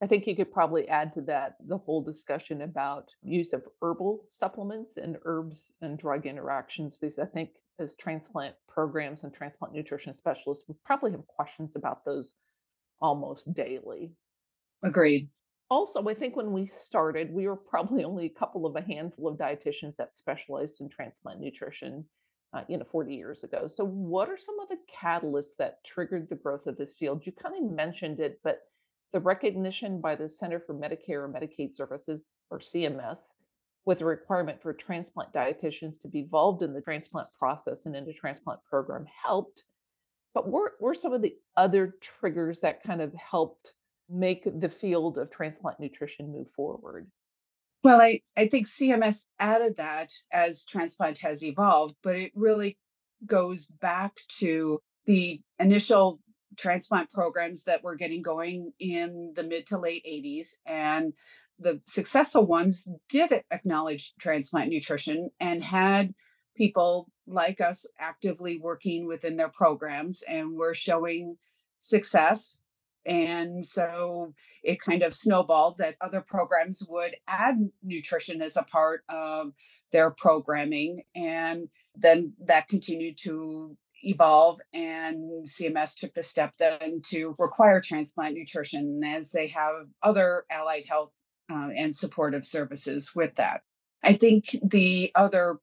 I 0.01 0.05
think 0.07 0.27
you 0.27 0.35
could 0.35 0.51
probably 0.51 0.87
add 0.89 1.11
to 1.13 1.21
that 1.21 1.55
the 1.65 1.77
whole 1.77 2.01
discussion 2.01 2.61
about 2.61 3.09
use 3.23 3.53
of 3.53 3.63
herbal 3.81 4.25
supplements 4.29 4.97
and 4.97 5.17
herbs 5.25 5.73
and 5.81 5.97
drug 5.97 6.27
interactions, 6.27 6.97
because 6.97 7.17
I 7.17 7.25
think 7.25 7.49
as 7.79 7.95
transplant 7.95 8.55
programs 8.67 9.23
and 9.23 9.33
transplant 9.33 9.73
nutrition 9.73 10.13
specialists, 10.13 10.65
we 10.67 10.75
probably 10.85 11.11
have 11.11 11.25
questions 11.25 11.75
about 11.75 12.05
those 12.05 12.35
almost 13.01 13.53
daily. 13.53 14.11
Agreed. 14.83 15.29
Also, 15.69 16.07
I 16.07 16.13
think 16.13 16.35
when 16.35 16.53
we 16.53 16.65
started, 16.65 17.33
we 17.33 17.47
were 17.47 17.55
probably 17.55 18.03
only 18.03 18.25
a 18.25 18.39
couple 18.39 18.65
of 18.65 18.75
a 18.75 18.81
handful 18.81 19.27
of 19.27 19.37
dietitians 19.37 19.95
that 19.97 20.15
specialized 20.15 20.79
in 20.79 20.89
transplant 20.89 21.41
nutrition, 21.41 22.05
uh, 22.53 22.61
you 22.69 22.77
know, 22.77 22.85
40 22.89 23.13
years 23.13 23.43
ago. 23.43 23.67
So, 23.67 23.83
what 23.83 24.29
are 24.29 24.37
some 24.37 24.59
of 24.59 24.69
the 24.69 24.77
catalysts 24.93 25.57
that 25.57 25.83
triggered 25.83 26.29
the 26.29 26.35
growth 26.35 26.67
of 26.67 26.77
this 26.77 26.93
field? 26.93 27.25
You 27.25 27.33
kind 27.33 27.55
of 27.55 27.71
mentioned 27.75 28.19
it, 28.19 28.39
but 28.43 28.61
the 29.13 29.19
recognition 29.19 30.01
by 30.01 30.15
the 30.15 30.29
Center 30.29 30.59
for 30.59 30.73
Medicare 30.73 31.25
and 31.25 31.33
Medicaid 31.33 31.73
Services, 31.73 32.35
or 32.49 32.59
CMS, 32.59 33.33
with 33.85 34.01
a 34.01 34.05
requirement 34.05 34.61
for 34.61 34.73
transplant 34.73 35.31
dietitians 35.31 36.01
to 36.01 36.07
be 36.07 36.19
involved 36.19 36.61
in 36.61 36.73
the 36.73 36.81
transplant 36.81 37.27
process 37.39 37.85
and 37.85 37.95
in 37.95 38.05
the 38.05 38.13
transplant 38.13 38.59
program 38.69 39.05
helped. 39.25 39.63
But 40.33 40.49
what 40.49 40.73
were 40.79 40.93
some 40.93 41.13
of 41.13 41.21
the 41.21 41.35
other 41.55 41.95
triggers 42.01 42.59
that 42.59 42.83
kind 42.83 43.01
of 43.01 43.13
helped 43.13 43.73
make 44.09 44.47
the 44.59 44.69
field 44.69 45.17
of 45.17 45.31
transplant 45.31 45.79
nutrition 45.79 46.31
move 46.31 46.49
forward? 46.51 47.09
Well, 47.83 48.01
I, 48.01 48.21
I 48.35 48.47
think 48.47 48.67
CMS 48.67 49.25
added 49.39 49.77
that 49.77 50.11
as 50.33 50.65
transplant 50.65 51.19
has 51.19 51.43
evolved, 51.43 51.95
but 52.03 52.15
it 52.15 52.31
really 52.35 52.77
goes 53.25 53.65
back 53.65 54.13
to 54.39 54.79
the 55.05 55.41
initial 55.59 56.19
transplant 56.57 57.11
programs 57.11 57.63
that 57.63 57.83
were 57.83 57.95
getting 57.95 58.21
going 58.21 58.71
in 58.79 59.33
the 59.35 59.43
mid 59.43 59.67
to 59.67 59.77
late 59.77 60.05
80s. 60.05 60.49
And 60.65 61.13
the 61.59 61.81
successful 61.85 62.45
ones 62.45 62.87
did 63.09 63.31
acknowledge 63.51 64.13
transplant 64.19 64.69
nutrition 64.69 65.29
and 65.39 65.63
had 65.63 66.13
people 66.55 67.09
like 67.27 67.61
us 67.61 67.85
actively 67.99 68.59
working 68.59 69.05
within 69.05 69.37
their 69.37 69.49
programs 69.49 70.23
and 70.27 70.55
were 70.55 70.73
showing 70.73 71.37
success 71.79 72.57
and 73.07 73.65
so 73.65 74.33
it 74.63 74.81
kind 74.81 75.01
of 75.01 75.15
snowballed 75.15 75.77
that 75.77 75.95
other 76.01 76.19
programs 76.19 76.83
would 76.89 77.15
add 77.27 77.55
nutrition 77.81 78.41
as 78.41 78.57
a 78.57 78.63
part 78.63 79.03
of 79.07 79.53
their 79.93 80.11
programming. 80.11 81.03
And 81.15 81.69
then 81.95 82.33
that 82.45 82.67
continued 82.67 83.17
to 83.23 83.77
evolve 84.03 84.59
and 84.73 85.45
CMS 85.45 85.95
took 85.95 86.13
the 86.13 86.23
step 86.23 86.53
then 86.59 87.01
to 87.09 87.35
require 87.37 87.81
transplant 87.81 88.35
nutrition 88.35 89.01
as 89.03 89.31
they 89.31 89.47
have 89.47 89.87
other 90.03 90.45
allied 90.51 90.85
health 90.87 91.11
uh, 91.51 91.69
and 91.75 91.95
supportive 91.95 92.45
services 92.45 93.11
with 93.15 93.35
that. 93.35 93.61
I 94.03 94.13
think 94.13 94.55
the 94.63 95.11
other 95.15 95.59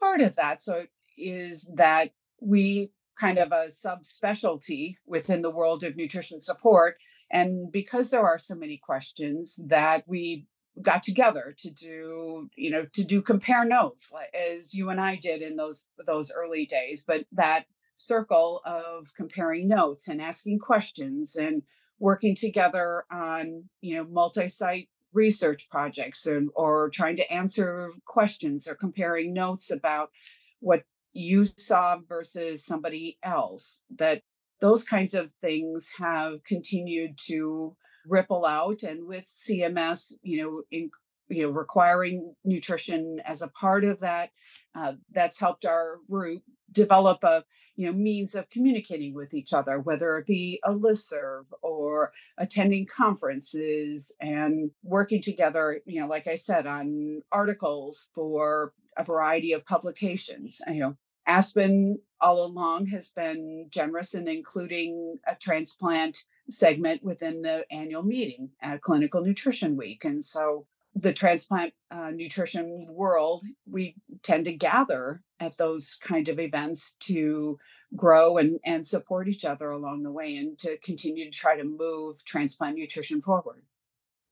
part 0.00 0.20
of 0.20 0.36
that 0.36 0.62
so 0.62 0.86
is 1.16 1.70
that 1.76 2.10
we 2.40 2.90
kind 3.18 3.38
of 3.38 3.52
a 3.52 3.66
subspecialty 3.66 4.96
within 5.06 5.42
the 5.42 5.50
world 5.50 5.82
of 5.84 5.96
nutrition 5.96 6.38
support. 6.38 6.96
And 7.30 7.72
because 7.72 8.10
there 8.10 8.26
are 8.26 8.38
so 8.38 8.54
many 8.54 8.76
questions 8.76 9.58
that 9.66 10.04
we 10.06 10.46
got 10.82 11.02
together 11.02 11.54
to 11.58 11.70
do, 11.70 12.48
you 12.56 12.70
know, 12.70 12.84
to 12.92 13.02
do 13.02 13.22
compare 13.22 13.64
notes 13.64 14.10
as 14.34 14.74
you 14.74 14.90
and 14.90 15.00
I 15.00 15.16
did 15.16 15.40
in 15.40 15.56
those 15.56 15.86
those 16.06 16.30
early 16.30 16.66
days, 16.66 17.04
but 17.06 17.24
that 17.32 17.64
circle 17.96 18.60
of 18.64 19.12
comparing 19.14 19.68
notes 19.68 20.08
and 20.08 20.20
asking 20.20 20.58
questions 20.58 21.36
and 21.36 21.62
working 21.98 22.34
together 22.34 23.04
on, 23.10 23.64
you 23.80 23.96
know, 23.96 24.04
multi-site 24.04 24.88
research 25.12 25.66
projects 25.70 26.26
and, 26.26 26.50
or 26.54 26.90
trying 26.90 27.16
to 27.16 27.32
answer 27.32 27.90
questions 28.04 28.68
or 28.68 28.74
comparing 28.74 29.32
notes 29.32 29.70
about 29.70 30.10
what 30.60 30.82
you 31.12 31.46
saw 31.46 31.98
versus 32.06 32.64
somebody 32.64 33.18
else 33.22 33.80
that 33.96 34.22
those 34.60 34.82
kinds 34.82 35.14
of 35.14 35.32
things 35.40 35.90
have 35.98 36.44
continued 36.44 37.18
to 37.26 37.74
ripple 38.06 38.44
out 38.44 38.82
and 38.82 39.04
with 39.06 39.24
cms 39.24 40.12
you 40.22 40.42
know 40.42 40.62
in, 40.70 40.90
you 41.28 41.42
know 41.42 41.50
requiring 41.50 42.34
nutrition 42.44 43.20
as 43.24 43.42
a 43.42 43.48
part 43.48 43.84
of 43.84 43.98
that 44.00 44.30
uh, 44.74 44.92
that's 45.12 45.40
helped 45.40 45.64
our 45.64 45.96
group 46.10 46.42
develop 46.76 47.24
a 47.24 47.42
you 47.76 47.86
know 47.86 47.92
means 47.92 48.34
of 48.34 48.48
communicating 48.50 49.14
with 49.14 49.34
each 49.34 49.52
other 49.52 49.80
whether 49.80 50.18
it 50.18 50.26
be 50.26 50.60
a 50.64 50.72
listserv 50.72 51.44
or 51.62 52.12
attending 52.38 52.86
conferences 52.86 54.12
and 54.20 54.70
working 54.82 55.22
together 55.22 55.80
you 55.86 56.00
know 56.00 56.06
like 56.06 56.26
i 56.26 56.34
said 56.34 56.66
on 56.66 57.22
articles 57.32 58.08
for 58.14 58.72
a 58.98 59.04
variety 59.04 59.52
of 59.52 59.64
publications 59.64 60.60
you 60.68 60.80
know 60.80 60.94
ASPEN 61.28 61.98
all 62.20 62.46
along 62.46 62.86
has 62.86 63.08
been 63.08 63.66
generous 63.70 64.14
in 64.14 64.28
including 64.28 65.18
a 65.26 65.34
transplant 65.34 66.18
segment 66.48 67.02
within 67.02 67.42
the 67.42 67.64
annual 67.72 68.04
meeting 68.04 68.50
at 68.62 68.80
Clinical 68.80 69.24
Nutrition 69.24 69.76
Week. 69.76 70.04
And 70.04 70.24
so 70.24 70.66
the 70.96 71.12
transplant 71.12 71.74
uh, 71.90 72.10
nutrition 72.10 72.86
world, 72.88 73.44
we 73.70 73.94
tend 74.22 74.46
to 74.46 74.52
gather 74.52 75.22
at 75.40 75.56
those 75.58 75.98
kind 76.02 76.28
of 76.28 76.40
events 76.40 76.94
to 77.00 77.58
grow 77.94 78.38
and, 78.38 78.58
and 78.64 78.84
support 78.84 79.28
each 79.28 79.44
other 79.44 79.70
along 79.70 80.02
the 80.02 80.10
way 80.10 80.36
and 80.36 80.58
to 80.58 80.78
continue 80.78 81.30
to 81.30 81.30
try 81.30 81.54
to 81.54 81.64
move 81.64 82.24
transplant 82.24 82.78
nutrition 82.78 83.20
forward. 83.20 83.62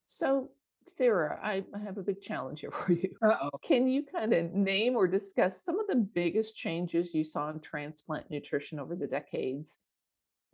So 0.06 0.48
Sara, 0.86 1.38
I 1.42 1.64
have 1.84 1.98
a 1.98 2.02
big 2.02 2.22
challenge 2.22 2.60
here 2.60 2.70
for 2.72 2.92
you. 2.92 3.10
Uh-oh. 3.22 3.50
Can 3.62 3.86
you 3.86 4.02
kind 4.02 4.32
of 4.32 4.52
name 4.52 4.96
or 4.96 5.06
discuss 5.06 5.62
some 5.62 5.78
of 5.78 5.86
the 5.86 5.96
biggest 5.96 6.56
changes 6.56 7.12
you 7.12 7.24
saw 7.24 7.50
in 7.50 7.60
transplant 7.60 8.30
nutrition 8.30 8.78
over 8.78 8.96
the 8.96 9.06
decades 9.06 9.78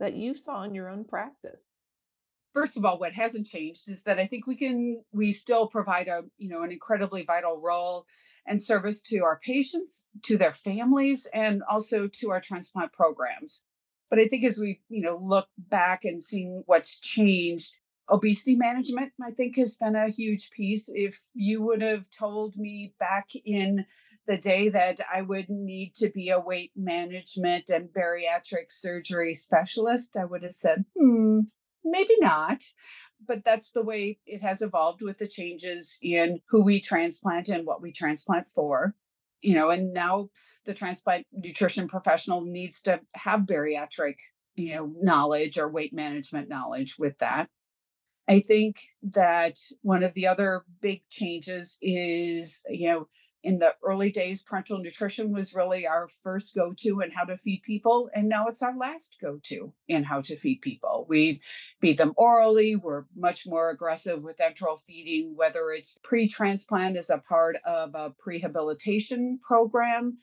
that 0.00 0.14
you 0.14 0.34
saw 0.34 0.64
in 0.64 0.74
your 0.74 0.88
own 0.88 1.04
practice? 1.04 1.66
First 2.52 2.76
of 2.76 2.84
all, 2.84 2.98
what 2.98 3.12
hasn't 3.12 3.46
changed 3.46 3.88
is 3.88 4.02
that 4.02 4.18
I 4.18 4.26
think 4.26 4.46
we 4.46 4.56
can 4.56 5.02
we 5.12 5.30
still 5.30 5.68
provide 5.68 6.08
a, 6.08 6.22
you 6.38 6.48
know, 6.48 6.62
an 6.62 6.72
incredibly 6.72 7.22
vital 7.24 7.60
role 7.60 8.06
and 8.46 8.60
service 8.60 9.00
to 9.02 9.18
our 9.18 9.38
patients, 9.38 10.06
to 10.22 10.36
their 10.36 10.52
families, 10.52 11.26
and 11.32 11.62
also 11.70 12.08
to 12.08 12.30
our 12.30 12.40
transplant 12.40 12.92
programs. 12.92 13.62
But 14.08 14.18
I 14.18 14.26
think 14.26 14.44
as 14.44 14.58
we, 14.58 14.80
you 14.88 15.02
know, 15.02 15.16
look 15.16 15.46
back 15.56 16.04
and 16.04 16.20
seeing 16.20 16.64
what's 16.66 16.98
changed, 16.98 17.72
obesity 18.08 18.56
management, 18.56 19.12
I 19.22 19.30
think, 19.30 19.56
has 19.56 19.76
been 19.76 19.94
a 19.94 20.08
huge 20.08 20.50
piece. 20.50 20.90
If 20.92 21.20
you 21.34 21.62
would 21.62 21.82
have 21.82 22.10
told 22.10 22.56
me 22.56 22.92
back 22.98 23.28
in 23.44 23.86
the 24.26 24.36
day 24.36 24.68
that 24.70 25.00
I 25.12 25.22
would 25.22 25.48
need 25.48 25.94
to 25.96 26.08
be 26.10 26.30
a 26.30 26.40
weight 26.40 26.72
management 26.74 27.70
and 27.70 27.88
bariatric 27.88 28.70
surgery 28.70 29.34
specialist, 29.34 30.16
I 30.16 30.24
would 30.24 30.42
have 30.42 30.54
said, 30.54 30.84
hmm, 30.98 31.40
maybe 31.84 32.14
not. 32.18 32.62
But 33.26 33.44
that's 33.44 33.70
the 33.70 33.82
way 33.82 34.18
it 34.26 34.42
has 34.42 34.62
evolved 34.62 35.02
with 35.02 35.18
the 35.18 35.28
changes 35.28 35.96
in 36.02 36.40
who 36.48 36.62
we 36.62 36.80
transplant 36.80 37.48
and 37.48 37.66
what 37.66 37.82
we 37.82 37.92
transplant 37.92 38.48
for. 38.48 38.94
You 39.40 39.54
know, 39.54 39.70
and 39.70 39.92
now 39.92 40.28
the 40.64 40.74
transplant 40.74 41.26
nutrition 41.32 41.88
professional 41.88 42.42
needs 42.42 42.82
to 42.82 43.00
have 43.14 43.40
bariatric 43.40 44.16
you 44.56 44.74
know 44.74 44.92
knowledge 45.00 45.56
or 45.56 45.68
weight 45.68 45.94
management 45.94 46.48
knowledge 46.48 46.96
with 46.98 47.16
that 47.18 47.48
I 48.30 48.38
think 48.38 48.76
that 49.02 49.58
one 49.82 50.04
of 50.04 50.14
the 50.14 50.28
other 50.28 50.62
big 50.80 51.02
changes 51.10 51.76
is, 51.82 52.60
you 52.68 52.88
know, 52.88 53.08
in 53.42 53.58
the 53.58 53.74
early 53.82 54.10
days, 54.10 54.42
parenteral 54.42 54.82
nutrition 54.82 55.32
was 55.32 55.54
really 55.54 55.86
our 55.86 56.08
first 56.22 56.54
go 56.54 56.74
to 56.78 57.00
in 57.00 57.10
how 57.10 57.24
to 57.24 57.38
feed 57.38 57.62
people. 57.62 58.10
And 58.14 58.28
now 58.28 58.48
it's 58.48 58.62
our 58.62 58.76
last 58.76 59.16
go 59.20 59.38
to 59.44 59.72
in 59.88 60.04
how 60.04 60.20
to 60.22 60.36
feed 60.36 60.60
people. 60.60 61.06
We 61.08 61.40
feed 61.80 61.96
them 61.96 62.12
orally. 62.16 62.76
We're 62.76 63.04
much 63.16 63.46
more 63.46 63.70
aggressive 63.70 64.22
with 64.22 64.38
enteral 64.38 64.80
feeding, 64.86 65.36
whether 65.36 65.70
it's 65.70 65.98
pre 66.02 66.28
transplant 66.28 66.96
as 66.96 67.08
a 67.08 67.18
part 67.18 67.56
of 67.64 67.94
a 67.94 68.12
prehabilitation 68.24 69.40
program. 69.40 70.18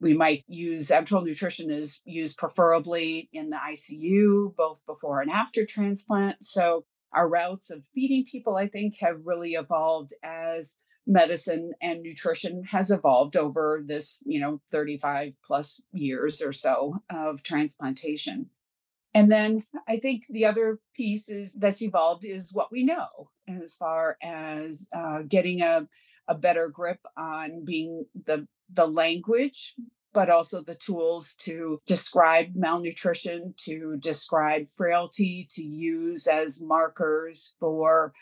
We 0.00 0.14
might 0.14 0.44
use 0.48 0.88
enteral 0.88 1.24
nutrition 1.24 1.70
is 1.70 2.00
used 2.04 2.38
preferably 2.38 3.28
in 3.32 3.50
the 3.50 3.56
ICU, 3.56 4.56
both 4.56 4.84
before 4.86 5.20
and 5.20 5.30
after 5.30 5.64
transplant. 5.64 6.44
So 6.44 6.84
our 7.12 7.28
routes 7.28 7.70
of 7.70 7.84
feeding 7.94 8.24
people, 8.24 8.56
I 8.56 8.66
think, 8.66 8.96
have 9.00 9.26
really 9.26 9.52
evolved 9.52 10.14
as 10.22 10.74
medicine 11.06 11.72
and 11.80 12.02
nutrition 12.02 12.62
has 12.64 12.90
evolved 12.90 13.36
over 13.36 13.82
this, 13.84 14.22
you 14.24 14.40
know, 14.40 14.60
35 14.70 15.34
plus 15.44 15.80
years 15.92 16.40
or 16.40 16.52
so 16.52 16.96
of 17.10 17.42
transplantation. 17.42 18.48
And 19.14 19.30
then 19.30 19.64
I 19.88 19.98
think 19.98 20.24
the 20.30 20.46
other 20.46 20.78
piece 20.94 21.28
is 21.28 21.52
that's 21.54 21.82
evolved 21.82 22.24
is 22.24 22.52
what 22.52 22.72
we 22.72 22.82
know 22.84 23.30
as 23.46 23.74
far 23.74 24.16
as 24.22 24.88
uh, 24.94 25.22
getting 25.28 25.60
a, 25.60 25.86
a 26.28 26.34
better 26.34 26.68
grip 26.68 27.00
on 27.16 27.64
being 27.64 28.06
the 28.24 28.46
the 28.72 28.86
language 28.86 29.74
but 30.12 30.30
also 30.30 30.62
the 30.62 30.74
tools 30.74 31.34
to 31.38 31.80
describe 31.86 32.54
malnutrition, 32.54 33.54
to 33.56 33.96
describe 33.98 34.68
frailty, 34.68 35.48
to 35.50 35.62
use 35.62 36.26
as 36.26 36.60
markers 36.60 37.54
for 37.58 38.12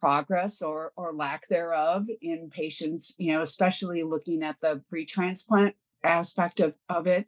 progress 0.00 0.62
or 0.62 0.92
or 0.96 1.12
lack 1.12 1.46
thereof 1.48 2.06
in 2.22 2.48
patients, 2.50 3.14
you 3.18 3.32
know, 3.32 3.42
especially 3.42 4.02
looking 4.02 4.42
at 4.42 4.60
the 4.60 4.82
pre-transplant 4.88 5.74
aspect 6.02 6.60
of, 6.60 6.76
of 6.88 7.06
it 7.06 7.26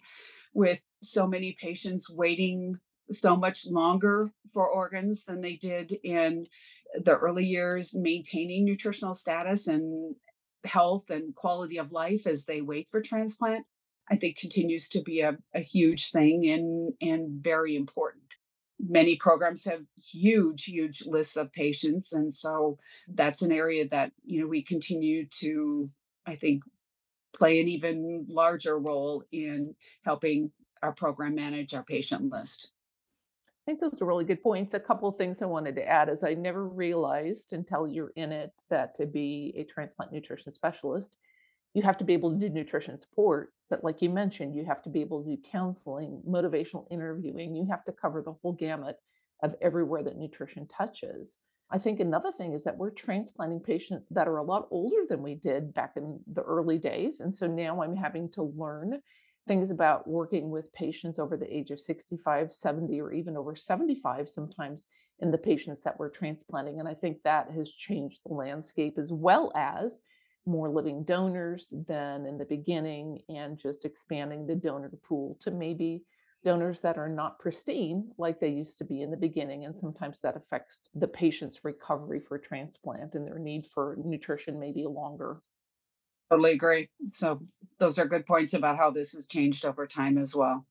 with 0.54 0.82
so 1.02 1.26
many 1.26 1.52
patients 1.60 2.10
waiting 2.10 2.78
so 3.10 3.36
much 3.36 3.66
longer 3.66 4.30
for 4.52 4.66
organs 4.68 5.24
than 5.24 5.40
they 5.40 5.56
did 5.56 5.92
in 6.02 6.46
the 7.04 7.16
early 7.16 7.44
years, 7.44 7.94
maintaining 7.94 8.64
nutritional 8.64 9.14
status 9.14 9.66
and 9.66 10.14
health 10.64 11.10
and 11.10 11.34
quality 11.34 11.78
of 11.78 11.92
life 11.92 12.26
as 12.26 12.44
they 12.44 12.60
wait 12.60 12.88
for 12.88 13.00
transplant, 13.00 13.66
I 14.10 14.16
think 14.16 14.38
continues 14.38 14.88
to 14.90 15.02
be 15.02 15.20
a, 15.20 15.36
a 15.54 15.60
huge 15.60 16.10
thing 16.10 16.48
and, 16.48 16.92
and 17.00 17.42
very 17.42 17.76
important. 17.76 18.22
Many 18.86 19.16
programs 19.16 19.64
have 19.64 19.82
huge, 19.96 20.64
huge 20.64 21.04
lists 21.06 21.36
of 21.36 21.52
patients. 21.52 22.12
And 22.12 22.34
so 22.34 22.78
that's 23.06 23.42
an 23.42 23.52
area 23.52 23.88
that, 23.88 24.12
you 24.24 24.40
know, 24.40 24.48
we 24.48 24.62
continue 24.62 25.26
to, 25.40 25.88
I 26.26 26.34
think, 26.34 26.64
play 27.34 27.60
an 27.60 27.68
even 27.68 28.26
larger 28.28 28.78
role 28.78 29.24
in 29.32 29.74
helping 30.04 30.50
our 30.82 30.92
program 30.92 31.34
manage 31.34 31.74
our 31.74 31.84
patient 31.84 32.30
list. 32.30 32.70
I 33.46 33.70
think 33.70 33.80
those 33.80 34.02
are 34.02 34.06
really 34.06 34.24
good 34.24 34.42
points. 34.42 34.74
A 34.74 34.80
couple 34.80 35.08
of 35.08 35.16
things 35.16 35.40
I 35.40 35.46
wanted 35.46 35.76
to 35.76 35.88
add 35.88 36.08
is 36.08 36.24
I 36.24 36.34
never 36.34 36.66
realized 36.66 37.52
until 37.52 37.86
you're 37.86 38.12
in 38.16 38.32
it 38.32 38.50
that 38.70 38.96
to 38.96 39.06
be 39.06 39.54
a 39.56 39.62
transplant 39.62 40.12
nutrition 40.12 40.50
specialist, 40.50 41.16
you 41.72 41.82
have 41.82 41.96
to 41.98 42.04
be 42.04 42.12
able 42.12 42.32
to 42.32 42.36
do 42.36 42.48
nutrition 42.48 42.98
support. 42.98 43.52
But 43.72 43.82
like 43.82 44.02
you 44.02 44.10
mentioned, 44.10 44.54
you 44.54 44.66
have 44.66 44.82
to 44.82 44.90
be 44.90 45.00
able 45.00 45.24
to 45.24 45.30
do 45.30 45.42
counseling, 45.50 46.20
motivational 46.28 46.84
interviewing. 46.90 47.56
You 47.56 47.66
have 47.70 47.82
to 47.84 47.92
cover 47.92 48.20
the 48.20 48.34
whole 48.42 48.52
gamut 48.52 48.98
of 49.42 49.54
everywhere 49.62 50.02
that 50.02 50.18
nutrition 50.18 50.68
touches. 50.68 51.38
I 51.70 51.78
think 51.78 51.98
another 51.98 52.30
thing 52.32 52.52
is 52.52 52.64
that 52.64 52.76
we're 52.76 52.90
transplanting 52.90 53.60
patients 53.60 54.10
that 54.10 54.28
are 54.28 54.36
a 54.36 54.42
lot 54.42 54.68
older 54.70 55.06
than 55.08 55.22
we 55.22 55.36
did 55.36 55.72
back 55.72 55.94
in 55.96 56.20
the 56.34 56.42
early 56.42 56.76
days. 56.76 57.20
And 57.20 57.32
so 57.32 57.46
now 57.46 57.82
I'm 57.82 57.96
having 57.96 58.28
to 58.32 58.42
learn 58.42 59.00
things 59.48 59.70
about 59.70 60.06
working 60.06 60.50
with 60.50 60.70
patients 60.74 61.18
over 61.18 61.38
the 61.38 61.50
age 61.50 61.70
of 61.70 61.80
65, 61.80 62.52
70, 62.52 63.00
or 63.00 63.10
even 63.10 63.38
over 63.38 63.56
75 63.56 64.28
sometimes 64.28 64.86
in 65.20 65.30
the 65.30 65.38
patients 65.38 65.82
that 65.84 65.98
we're 65.98 66.10
transplanting. 66.10 66.78
And 66.78 66.86
I 66.86 66.92
think 66.92 67.22
that 67.22 67.50
has 67.52 67.70
changed 67.70 68.20
the 68.26 68.34
landscape 68.34 68.98
as 68.98 69.10
well 69.10 69.50
as 69.56 69.98
more 70.46 70.68
living 70.68 71.04
donors 71.04 71.72
than 71.86 72.26
in 72.26 72.38
the 72.38 72.44
beginning 72.44 73.20
and 73.28 73.58
just 73.58 73.84
expanding 73.84 74.46
the 74.46 74.54
donor 74.54 74.90
pool 75.02 75.36
to 75.40 75.50
maybe 75.50 76.02
donors 76.44 76.80
that 76.80 76.98
are 76.98 77.08
not 77.08 77.38
pristine 77.38 78.10
like 78.18 78.40
they 78.40 78.48
used 78.48 78.78
to 78.78 78.84
be 78.84 79.02
in 79.02 79.10
the 79.10 79.16
beginning. 79.16 79.64
And 79.64 79.74
sometimes 79.74 80.20
that 80.20 80.36
affects 80.36 80.82
the 80.94 81.06
patient's 81.06 81.64
recovery 81.64 82.20
for 82.20 82.38
transplant 82.38 83.14
and 83.14 83.26
their 83.26 83.38
need 83.38 83.66
for 83.66 83.96
nutrition 84.04 84.58
maybe 84.58 84.84
longer. 84.84 85.40
Totally 86.30 86.52
agree. 86.52 86.88
So 87.06 87.40
those 87.78 87.98
are 87.98 88.06
good 88.06 88.26
points 88.26 88.54
about 88.54 88.78
how 88.78 88.90
this 88.90 89.12
has 89.12 89.26
changed 89.26 89.64
over 89.64 89.86
time 89.86 90.18
as 90.18 90.34
well. 90.34 90.66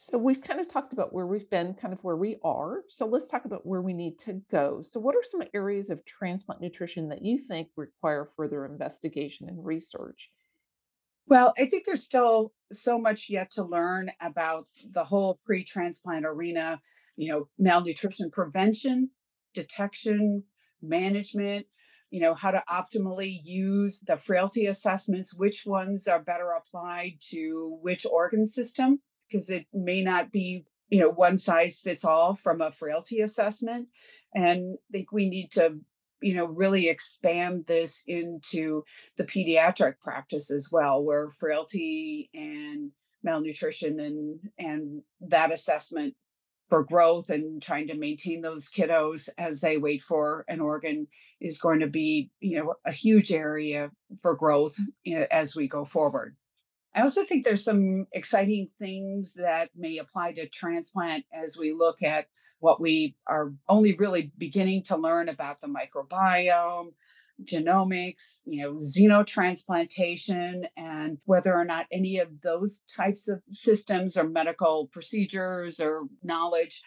So 0.00 0.16
we've 0.16 0.40
kind 0.40 0.60
of 0.60 0.68
talked 0.68 0.92
about 0.92 1.12
where 1.12 1.26
we've 1.26 1.50
been, 1.50 1.74
kind 1.74 1.92
of 1.92 1.98
where 2.04 2.14
we 2.14 2.36
are. 2.44 2.84
So 2.86 3.04
let's 3.04 3.26
talk 3.26 3.46
about 3.46 3.66
where 3.66 3.82
we 3.82 3.92
need 3.92 4.16
to 4.20 4.40
go. 4.48 4.80
So 4.80 5.00
what 5.00 5.16
are 5.16 5.24
some 5.24 5.42
areas 5.52 5.90
of 5.90 6.04
transplant 6.04 6.60
nutrition 6.60 7.08
that 7.08 7.24
you 7.24 7.36
think 7.36 7.70
require 7.74 8.30
further 8.36 8.64
investigation 8.64 9.48
and 9.48 9.64
research? 9.64 10.30
Well, 11.26 11.52
I 11.58 11.66
think 11.66 11.84
there's 11.84 12.04
still 12.04 12.52
so 12.70 12.96
much 12.96 13.26
yet 13.28 13.50
to 13.54 13.64
learn 13.64 14.12
about 14.20 14.68
the 14.88 15.02
whole 15.02 15.40
pre-transplant 15.44 16.24
arena, 16.24 16.80
you 17.16 17.32
know, 17.32 17.48
malnutrition 17.58 18.30
prevention, 18.30 19.10
detection, 19.52 20.44
management, 20.80 21.66
you 22.10 22.20
know, 22.20 22.34
how 22.34 22.52
to 22.52 22.62
optimally 22.70 23.40
use 23.42 23.98
the 24.06 24.16
frailty 24.16 24.66
assessments, 24.66 25.34
which 25.34 25.66
ones 25.66 26.06
are 26.06 26.22
better 26.22 26.50
applied 26.50 27.14
to 27.30 27.76
which 27.82 28.06
organ 28.06 28.46
system, 28.46 29.00
because 29.28 29.50
it 29.50 29.66
may 29.72 30.02
not 30.02 30.32
be, 30.32 30.64
you 30.88 31.00
know, 31.00 31.10
one 31.10 31.36
size 31.36 31.80
fits 31.80 32.04
all 32.04 32.34
from 32.34 32.60
a 32.60 32.72
frailty 32.72 33.20
assessment. 33.20 33.88
And 34.34 34.76
I 34.90 34.92
think 34.92 35.12
we 35.12 35.28
need 35.28 35.50
to, 35.52 35.78
you 36.20 36.34
know, 36.34 36.46
really 36.46 36.88
expand 36.88 37.64
this 37.66 38.02
into 38.06 38.84
the 39.16 39.24
pediatric 39.24 39.98
practice 40.00 40.50
as 40.50 40.68
well, 40.70 41.02
where 41.02 41.30
frailty 41.30 42.30
and 42.34 42.90
malnutrition 43.22 44.00
and 44.00 44.38
and 44.58 45.02
that 45.20 45.52
assessment 45.52 46.14
for 46.66 46.84
growth 46.84 47.30
and 47.30 47.62
trying 47.62 47.88
to 47.88 47.96
maintain 47.96 48.42
those 48.42 48.68
kiddos 48.68 49.28
as 49.38 49.60
they 49.60 49.78
wait 49.78 50.02
for 50.02 50.44
an 50.48 50.60
organ 50.60 51.06
is 51.40 51.58
going 51.58 51.80
to 51.80 51.86
be 51.86 52.30
you 52.40 52.58
know 52.58 52.74
a 52.84 52.92
huge 52.92 53.32
area 53.32 53.90
for 54.20 54.36
growth 54.36 54.78
eh, 55.06 55.26
as 55.30 55.56
we 55.56 55.66
go 55.66 55.84
forward 55.84 56.36
i 56.94 57.02
also 57.02 57.24
think 57.24 57.44
there's 57.44 57.64
some 57.64 58.06
exciting 58.12 58.68
things 58.78 59.34
that 59.34 59.70
may 59.76 59.98
apply 59.98 60.32
to 60.32 60.48
transplant 60.48 61.24
as 61.32 61.56
we 61.56 61.72
look 61.72 62.02
at 62.02 62.26
what 62.60 62.80
we 62.80 63.14
are 63.26 63.52
only 63.68 63.94
really 63.96 64.32
beginning 64.36 64.82
to 64.82 64.96
learn 64.96 65.28
about 65.28 65.60
the 65.60 65.68
microbiome 65.68 66.88
genomics, 67.44 68.38
you 68.44 68.62
know, 68.62 68.74
xenotransplantation, 68.74 70.64
and 70.76 71.18
whether 71.24 71.54
or 71.54 71.64
not 71.64 71.86
any 71.92 72.18
of 72.18 72.40
those 72.40 72.82
types 72.94 73.28
of 73.28 73.40
systems 73.46 74.16
or 74.16 74.28
medical 74.28 74.88
procedures 74.92 75.78
or 75.78 76.02
knowledge 76.22 76.82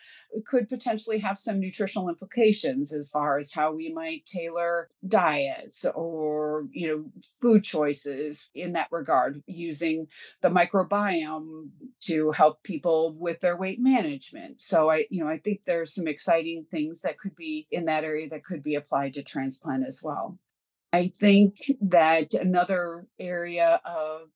could 0.46 0.70
potentially 0.70 1.20
have 1.20 1.38
some 1.38 1.60
nutritional 1.60 2.10
implications 2.10 2.94
as 2.94 3.10
far 3.10 3.38
as 3.38 3.54
how 3.54 3.74
we 3.74 3.91
might 3.91 4.26
tailor 4.26 4.89
diets 5.08 5.86
or 5.96 6.67
you 6.72 6.88
know 6.88 7.06
food 7.41 7.63
choices 7.63 8.50
in 8.56 8.74
that 8.74 8.88
regard 8.91 9.44
using 9.48 10.08
the 10.41 10.50
microbiome 10.50 11.70
to 12.00 12.32
help 12.32 12.63
people 12.63 13.15
with 13.20 13.39
their 13.39 13.58
weight 13.58 13.80
management. 13.80 14.62
So 14.62 14.89
i 14.89 15.06
you 15.10 15.24
know 15.24 15.30
i 15.30 15.38
think 15.38 15.63
there's 15.63 15.94
some 15.94 16.08
exciting 16.08 16.65
things 16.72 17.02
that 17.02 17.17
could 17.17 17.36
be 17.36 17.67
in 17.72 17.86
that 17.86 18.04
area 18.04 18.30
that 18.30 18.44
could 18.44 18.63
be 18.63 18.76
applied 18.76 19.13
to 19.13 19.24
transplant 19.24 19.86
as 19.86 20.02
well. 20.04 20.38
I 20.94 21.08
think 21.08 21.56
that 21.82 22.34
another 22.34 23.08
area 23.20 23.80
of 23.86 24.30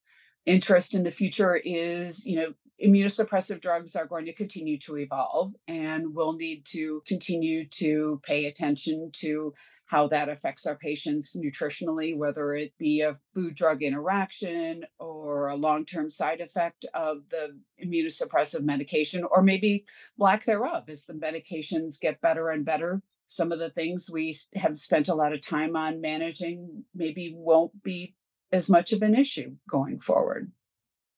interest 0.46 0.94
in 0.94 1.04
the 1.04 1.12
future 1.12 1.56
is, 1.56 2.26
you 2.26 2.38
know, 2.38 2.54
immunosuppressive 2.84 3.62
drugs 3.62 3.96
are 3.96 4.06
going 4.06 4.26
to 4.26 4.34
continue 4.34 4.78
to 4.80 4.98
evolve 4.98 5.54
and 5.68 6.14
we'll 6.14 6.34
need 6.34 6.66
to 6.66 7.02
continue 7.08 7.68
to 7.70 8.20
pay 8.24 8.46
attention 8.46 9.10
to 9.14 9.54
how 9.86 10.08
that 10.08 10.30
affects 10.30 10.66
our 10.66 10.76
patients 10.76 11.36
nutritionally, 11.36 12.18
whether 12.18 12.54
it 12.54 12.74
be 12.80 13.02
a 13.02 13.16
food 13.34 13.56
drug 13.56 13.84
interaction 13.84 14.84
or 15.00 15.48
a 15.48 15.56
long 15.56 15.86
term 15.86 16.10
side 16.10 16.42
effect 16.42 16.86
of 16.94 17.28
the 17.30 17.56
immunosuppressive 17.84 18.64
medication, 18.64 19.24
or 19.30 19.44
maybe 19.44 19.86
lack 20.18 20.44
thereof 20.44 20.90
as 20.90 21.06
the 21.06 21.14
medications 21.14 22.00
get 22.00 22.20
better 22.20 22.50
and 22.50 22.66
better 22.66 23.02
some 23.28 23.52
of 23.52 23.60
the 23.60 23.70
things 23.70 24.10
we 24.12 24.36
have 24.56 24.78
spent 24.78 25.08
a 25.08 25.16
lot 25.16 25.34
of 25.34 25.46
time 25.46 25.76
on 25.76 26.02
managing 26.02 26.84
maybe 26.94 27.34
won't 27.36 27.84
be 27.84 28.14
as 28.52 28.70
much 28.70 28.94
of 28.94 29.02
an 29.02 29.16
issue 29.16 29.56
going 29.70 30.00
forward. 30.00 30.52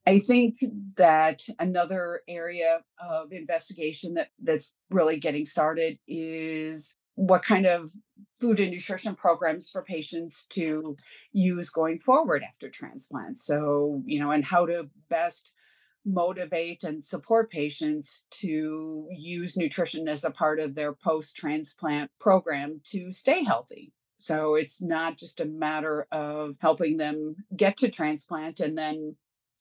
I 0.08 0.20
think 0.20 0.64
that 0.96 1.42
another 1.60 2.22
area 2.30 2.80
of 2.98 3.34
investigation 3.34 4.14
that, 4.14 4.30
that's 4.42 4.74
really 4.90 5.20
getting 5.20 5.44
started 5.44 6.00
is 6.08 6.96
what 7.16 7.44
kind 7.44 7.66
of 7.66 7.92
food 8.40 8.62
and 8.62 8.72
nutrition 8.72 9.16
programs 9.16 9.70
for 9.70 9.82
patients 9.82 10.46
to 10.52 10.96
use 11.34 11.70
going 11.70 12.00
forward 12.00 12.42
after 12.48 12.70
transplant. 12.70 13.38
So, 13.38 14.02
you 14.06 14.22
know, 14.22 14.32
and 14.32 14.46
how 14.46 14.66
to 14.68 14.90
best 15.10 15.52
motivate 16.06 16.86
and 16.86 17.04
support 17.04 17.52
patients 17.52 18.24
to 18.40 19.10
use 19.12 19.58
nutrition 19.58 20.08
as 20.08 20.24
a 20.24 20.32
part 20.32 20.62
of 20.62 20.74
their 20.74 20.94
post 20.94 21.36
transplant 21.36 22.10
program 22.18 22.80
to 22.92 23.12
stay 23.12 23.44
healthy. 23.44 23.92
So 24.16 24.56
it's 24.56 24.82
not 24.82 25.18
just 25.18 25.42
a 25.42 25.46
matter 25.46 26.08
of 26.14 26.56
helping 26.62 26.96
them 26.96 27.36
get 27.58 27.76
to 27.80 27.90
transplant 27.90 28.62
and 28.62 28.78
then, 28.78 29.18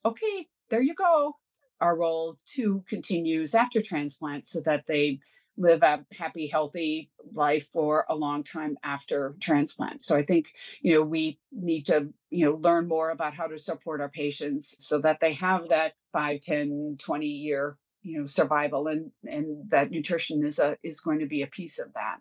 okay, 0.07 0.47
there 0.71 0.83
you 0.83 0.95
go. 0.95 1.35
Our 1.81 1.97
role 1.99 2.38
too 2.47 2.85
continues 2.88 3.55
after 3.55 3.83
transplant 3.83 4.47
so 4.47 4.61
that 4.61 4.85
they 4.87 5.21
live 5.59 5.83
a 5.83 6.05
happy, 6.12 6.47
healthy 6.47 7.11
life 7.33 7.69
for 7.73 8.05
a 8.09 8.14
long 8.14 8.42
time 8.45 8.77
after 8.85 9.35
transplant. 9.40 10.03
So 10.03 10.16
I 10.16 10.23
think, 10.23 10.49
you 10.83 10.95
know, 10.95 11.03
we 11.03 11.38
need 11.51 11.87
to, 11.87 12.09
you 12.31 12.45
know, 12.45 12.57
learn 12.57 12.87
more 12.88 13.11
about 13.11 13.35
how 13.35 13.47
to 13.47 13.59
support 13.59 14.01
our 14.01 14.09
patients 14.09 14.77
so 14.81 14.99
that 15.01 15.21
they 15.21 15.33
have 15.35 15.69
that 15.71 15.95
5, 16.12 16.40
10, 16.40 16.97
20 16.99 17.27
year, 17.27 17.79
you 18.03 18.19
know, 18.19 18.27
survival 18.27 18.87
and 18.87 19.11
and 19.27 19.69
that 19.71 19.90
nutrition 19.90 20.45
is 20.45 20.59
a 20.59 20.77
is 20.83 21.01
going 21.01 21.19
to 21.21 21.27
be 21.27 21.42
a 21.42 21.47
piece 21.47 21.79
of 21.79 21.92
that. 21.95 22.19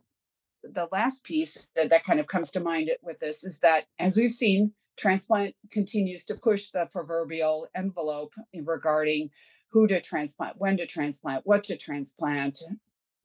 The 0.63 0.88
last 0.91 1.24
piece 1.24 1.67
that, 1.76 1.89
that 1.89 2.04
kind 2.04 2.19
of 2.19 2.28
comes 2.28 2.52
to 2.52 2.60
mind 2.60 2.89
with 3.04 3.19
this 3.19 3.43
is 3.43 3.60
that 3.60 3.86
as 4.00 4.17
we've 4.17 4.32
seen 4.32 4.74
transplant 4.97 5.55
continues 5.71 6.25
to 6.25 6.36
push 6.36 6.69
the 6.71 6.88
proverbial 6.91 7.67
envelope 7.75 8.34
regarding 8.53 9.29
who 9.69 9.88
to 9.88 9.99
transplant, 10.01 10.55
when 10.58 10.77
to 10.77 10.86
transplant, 10.86 11.45
what 11.45 11.63
to 11.65 11.77
transplant. 11.77 12.60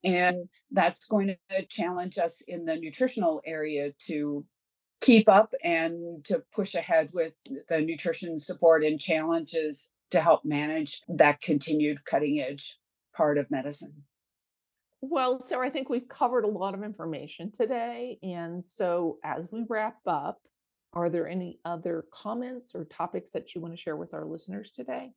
And 0.03 0.49
that's 0.71 1.05
going 1.05 1.35
to 1.49 1.65
challenge 1.67 2.17
us 2.17 2.41
in 2.47 2.65
the 2.65 2.75
nutritional 2.75 3.41
area 3.45 3.93
to 4.07 4.45
keep 4.99 5.29
up 5.29 5.53
and 5.63 6.23
to 6.25 6.43
push 6.53 6.75
ahead 6.75 7.09
with 7.13 7.37
the 7.69 7.81
nutrition 7.81 8.37
support 8.37 8.83
and 8.83 8.99
challenges 8.99 9.89
to 10.11 10.21
help 10.21 10.43
manage 10.43 11.01
that 11.07 11.41
continued 11.41 12.03
cutting 12.05 12.41
edge 12.41 12.77
part 13.15 13.37
of 13.37 13.49
medicine. 13.49 13.93
Well, 15.01 15.41
Sara, 15.41 15.65
I 15.65 15.69
think 15.71 15.89
we've 15.89 16.07
covered 16.07 16.43
a 16.43 16.47
lot 16.47 16.75
of 16.75 16.83
information 16.83 17.51
today. 17.51 18.19
And 18.21 18.63
so 18.63 19.17
as 19.23 19.49
we 19.51 19.65
wrap 19.67 19.97
up, 20.05 20.41
are 20.93 21.09
there 21.09 21.27
any 21.27 21.59
other 21.65 22.05
comments 22.11 22.75
or 22.75 22.85
topics 22.85 23.31
that 23.31 23.55
you 23.55 23.61
want 23.61 23.73
to 23.73 23.79
share 23.79 23.95
with 23.95 24.13
our 24.13 24.25
listeners 24.25 24.71
today? 24.75 25.11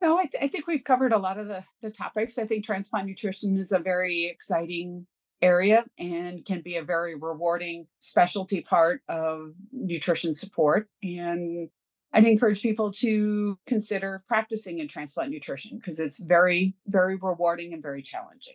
No, 0.00 0.18
I, 0.18 0.26
th- 0.26 0.42
I 0.42 0.48
think 0.48 0.66
we've 0.66 0.84
covered 0.84 1.12
a 1.12 1.18
lot 1.18 1.38
of 1.38 1.48
the, 1.48 1.64
the 1.82 1.90
topics. 1.90 2.38
I 2.38 2.46
think 2.46 2.64
transplant 2.64 3.06
nutrition 3.06 3.56
is 3.58 3.72
a 3.72 3.78
very 3.78 4.26
exciting 4.26 5.06
area 5.42 5.84
and 5.98 6.44
can 6.44 6.60
be 6.62 6.76
a 6.76 6.82
very 6.82 7.14
rewarding 7.14 7.86
specialty 7.98 8.60
part 8.60 9.02
of 9.08 9.54
nutrition 9.72 10.34
support. 10.34 10.88
And 11.02 11.68
I'd 12.12 12.26
encourage 12.26 12.62
people 12.62 12.90
to 12.92 13.58
consider 13.66 14.22
practicing 14.26 14.78
in 14.78 14.88
transplant 14.88 15.30
nutrition 15.30 15.78
because 15.78 16.00
it's 16.00 16.18
very, 16.18 16.74
very 16.86 17.16
rewarding 17.16 17.72
and 17.72 17.82
very 17.82 18.02
challenging. 18.02 18.54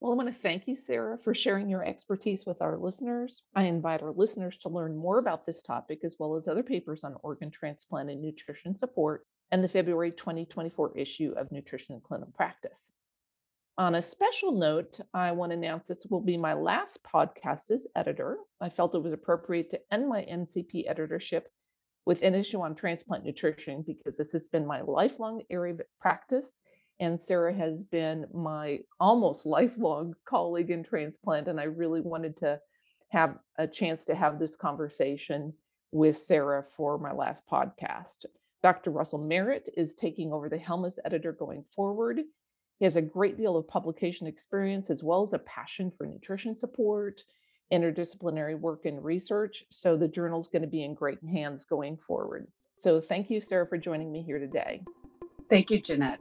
Well, 0.00 0.12
I 0.12 0.14
want 0.14 0.28
to 0.28 0.34
thank 0.34 0.68
you, 0.68 0.76
Sara, 0.76 1.16
for 1.16 1.34
sharing 1.34 1.70
your 1.70 1.84
expertise 1.84 2.44
with 2.44 2.60
our 2.60 2.76
listeners. 2.76 3.42
I 3.54 3.62
invite 3.62 4.02
our 4.02 4.12
listeners 4.12 4.58
to 4.58 4.68
learn 4.68 4.94
more 4.94 5.18
about 5.18 5.46
this 5.46 5.62
topic 5.62 6.00
as 6.04 6.16
well 6.18 6.36
as 6.36 6.46
other 6.46 6.62
papers 6.62 7.02
on 7.02 7.16
organ 7.22 7.50
transplant 7.50 8.10
and 8.10 8.20
nutrition 8.20 8.76
support 8.76 9.24
and 9.50 9.64
the 9.64 9.68
February 9.68 10.12
2024 10.12 10.98
issue 10.98 11.32
of 11.38 11.50
Nutrition 11.50 11.94
in 11.94 12.02
Clinical 12.02 12.32
Practice. 12.36 12.92
On 13.78 13.94
a 13.94 14.02
special 14.02 14.52
note, 14.52 15.00
I 15.14 15.32
want 15.32 15.52
to 15.52 15.56
announce 15.56 15.88
this 15.88 16.06
will 16.10 16.20
be 16.20 16.36
my 16.36 16.52
last 16.52 17.02
podcast 17.02 17.70
as 17.70 17.86
editor. 17.96 18.38
I 18.60 18.68
felt 18.68 18.94
it 18.94 19.02
was 19.02 19.12
appropriate 19.12 19.70
to 19.70 19.80
end 19.90 20.08
my 20.08 20.26
NCP 20.30 20.88
editorship 20.88 21.48
with 22.04 22.22
an 22.22 22.34
issue 22.34 22.60
on 22.60 22.74
transplant 22.74 23.24
nutrition 23.24 23.82
because 23.86 24.16
this 24.16 24.32
has 24.32 24.48
been 24.48 24.66
my 24.66 24.82
lifelong 24.82 25.42
area 25.50 25.74
of 25.74 25.80
practice. 26.00 26.58
And 27.00 27.18
Sara 27.18 27.52
has 27.54 27.84
been 27.84 28.26
my 28.32 28.80
almost 29.00 29.46
lifelong 29.46 30.14
colleague 30.24 30.70
in 30.70 30.82
transplant. 30.82 31.48
And 31.48 31.60
I 31.60 31.64
really 31.64 32.00
wanted 32.00 32.36
to 32.38 32.60
have 33.10 33.38
a 33.58 33.66
chance 33.66 34.04
to 34.06 34.14
have 34.14 34.38
this 34.38 34.56
conversation 34.56 35.52
with 35.92 36.16
Sara 36.16 36.64
for 36.76 36.98
my 36.98 37.12
last 37.12 37.46
podcast. 37.50 38.24
Dr. 38.62 38.90
Russell 38.90 39.18
Merritt 39.18 39.68
is 39.76 39.94
taking 39.94 40.32
over 40.32 40.48
the 40.48 40.58
helm 40.58 40.84
as 40.84 40.98
editor 41.04 41.32
going 41.32 41.64
forward. 41.74 42.20
He 42.78 42.84
has 42.84 42.96
a 42.96 43.02
great 43.02 43.38
deal 43.38 43.56
of 43.56 43.68
publication 43.68 44.26
experience 44.26 44.90
as 44.90 45.02
well 45.02 45.22
as 45.22 45.32
a 45.32 45.38
passion 45.38 45.92
for 45.96 46.06
nutrition 46.06 46.56
support, 46.56 47.22
interdisciplinary 47.72 48.58
work 48.58 48.84
and 48.84 49.02
research. 49.02 49.64
So 49.70 49.96
the 49.96 50.08
journal 50.08 50.40
is 50.40 50.48
going 50.48 50.62
to 50.62 50.68
be 50.68 50.84
in 50.84 50.94
great 50.94 51.22
hands 51.24 51.64
going 51.64 51.96
forward. 51.96 52.48
So 52.76 53.00
thank 53.00 53.30
you, 53.30 53.40
Sara, 53.40 53.66
for 53.66 53.78
joining 53.78 54.12
me 54.12 54.22
here 54.22 54.38
today. 54.38 54.82
Thank 55.48 55.70
you, 55.70 55.80
Jeanette. 55.80 56.20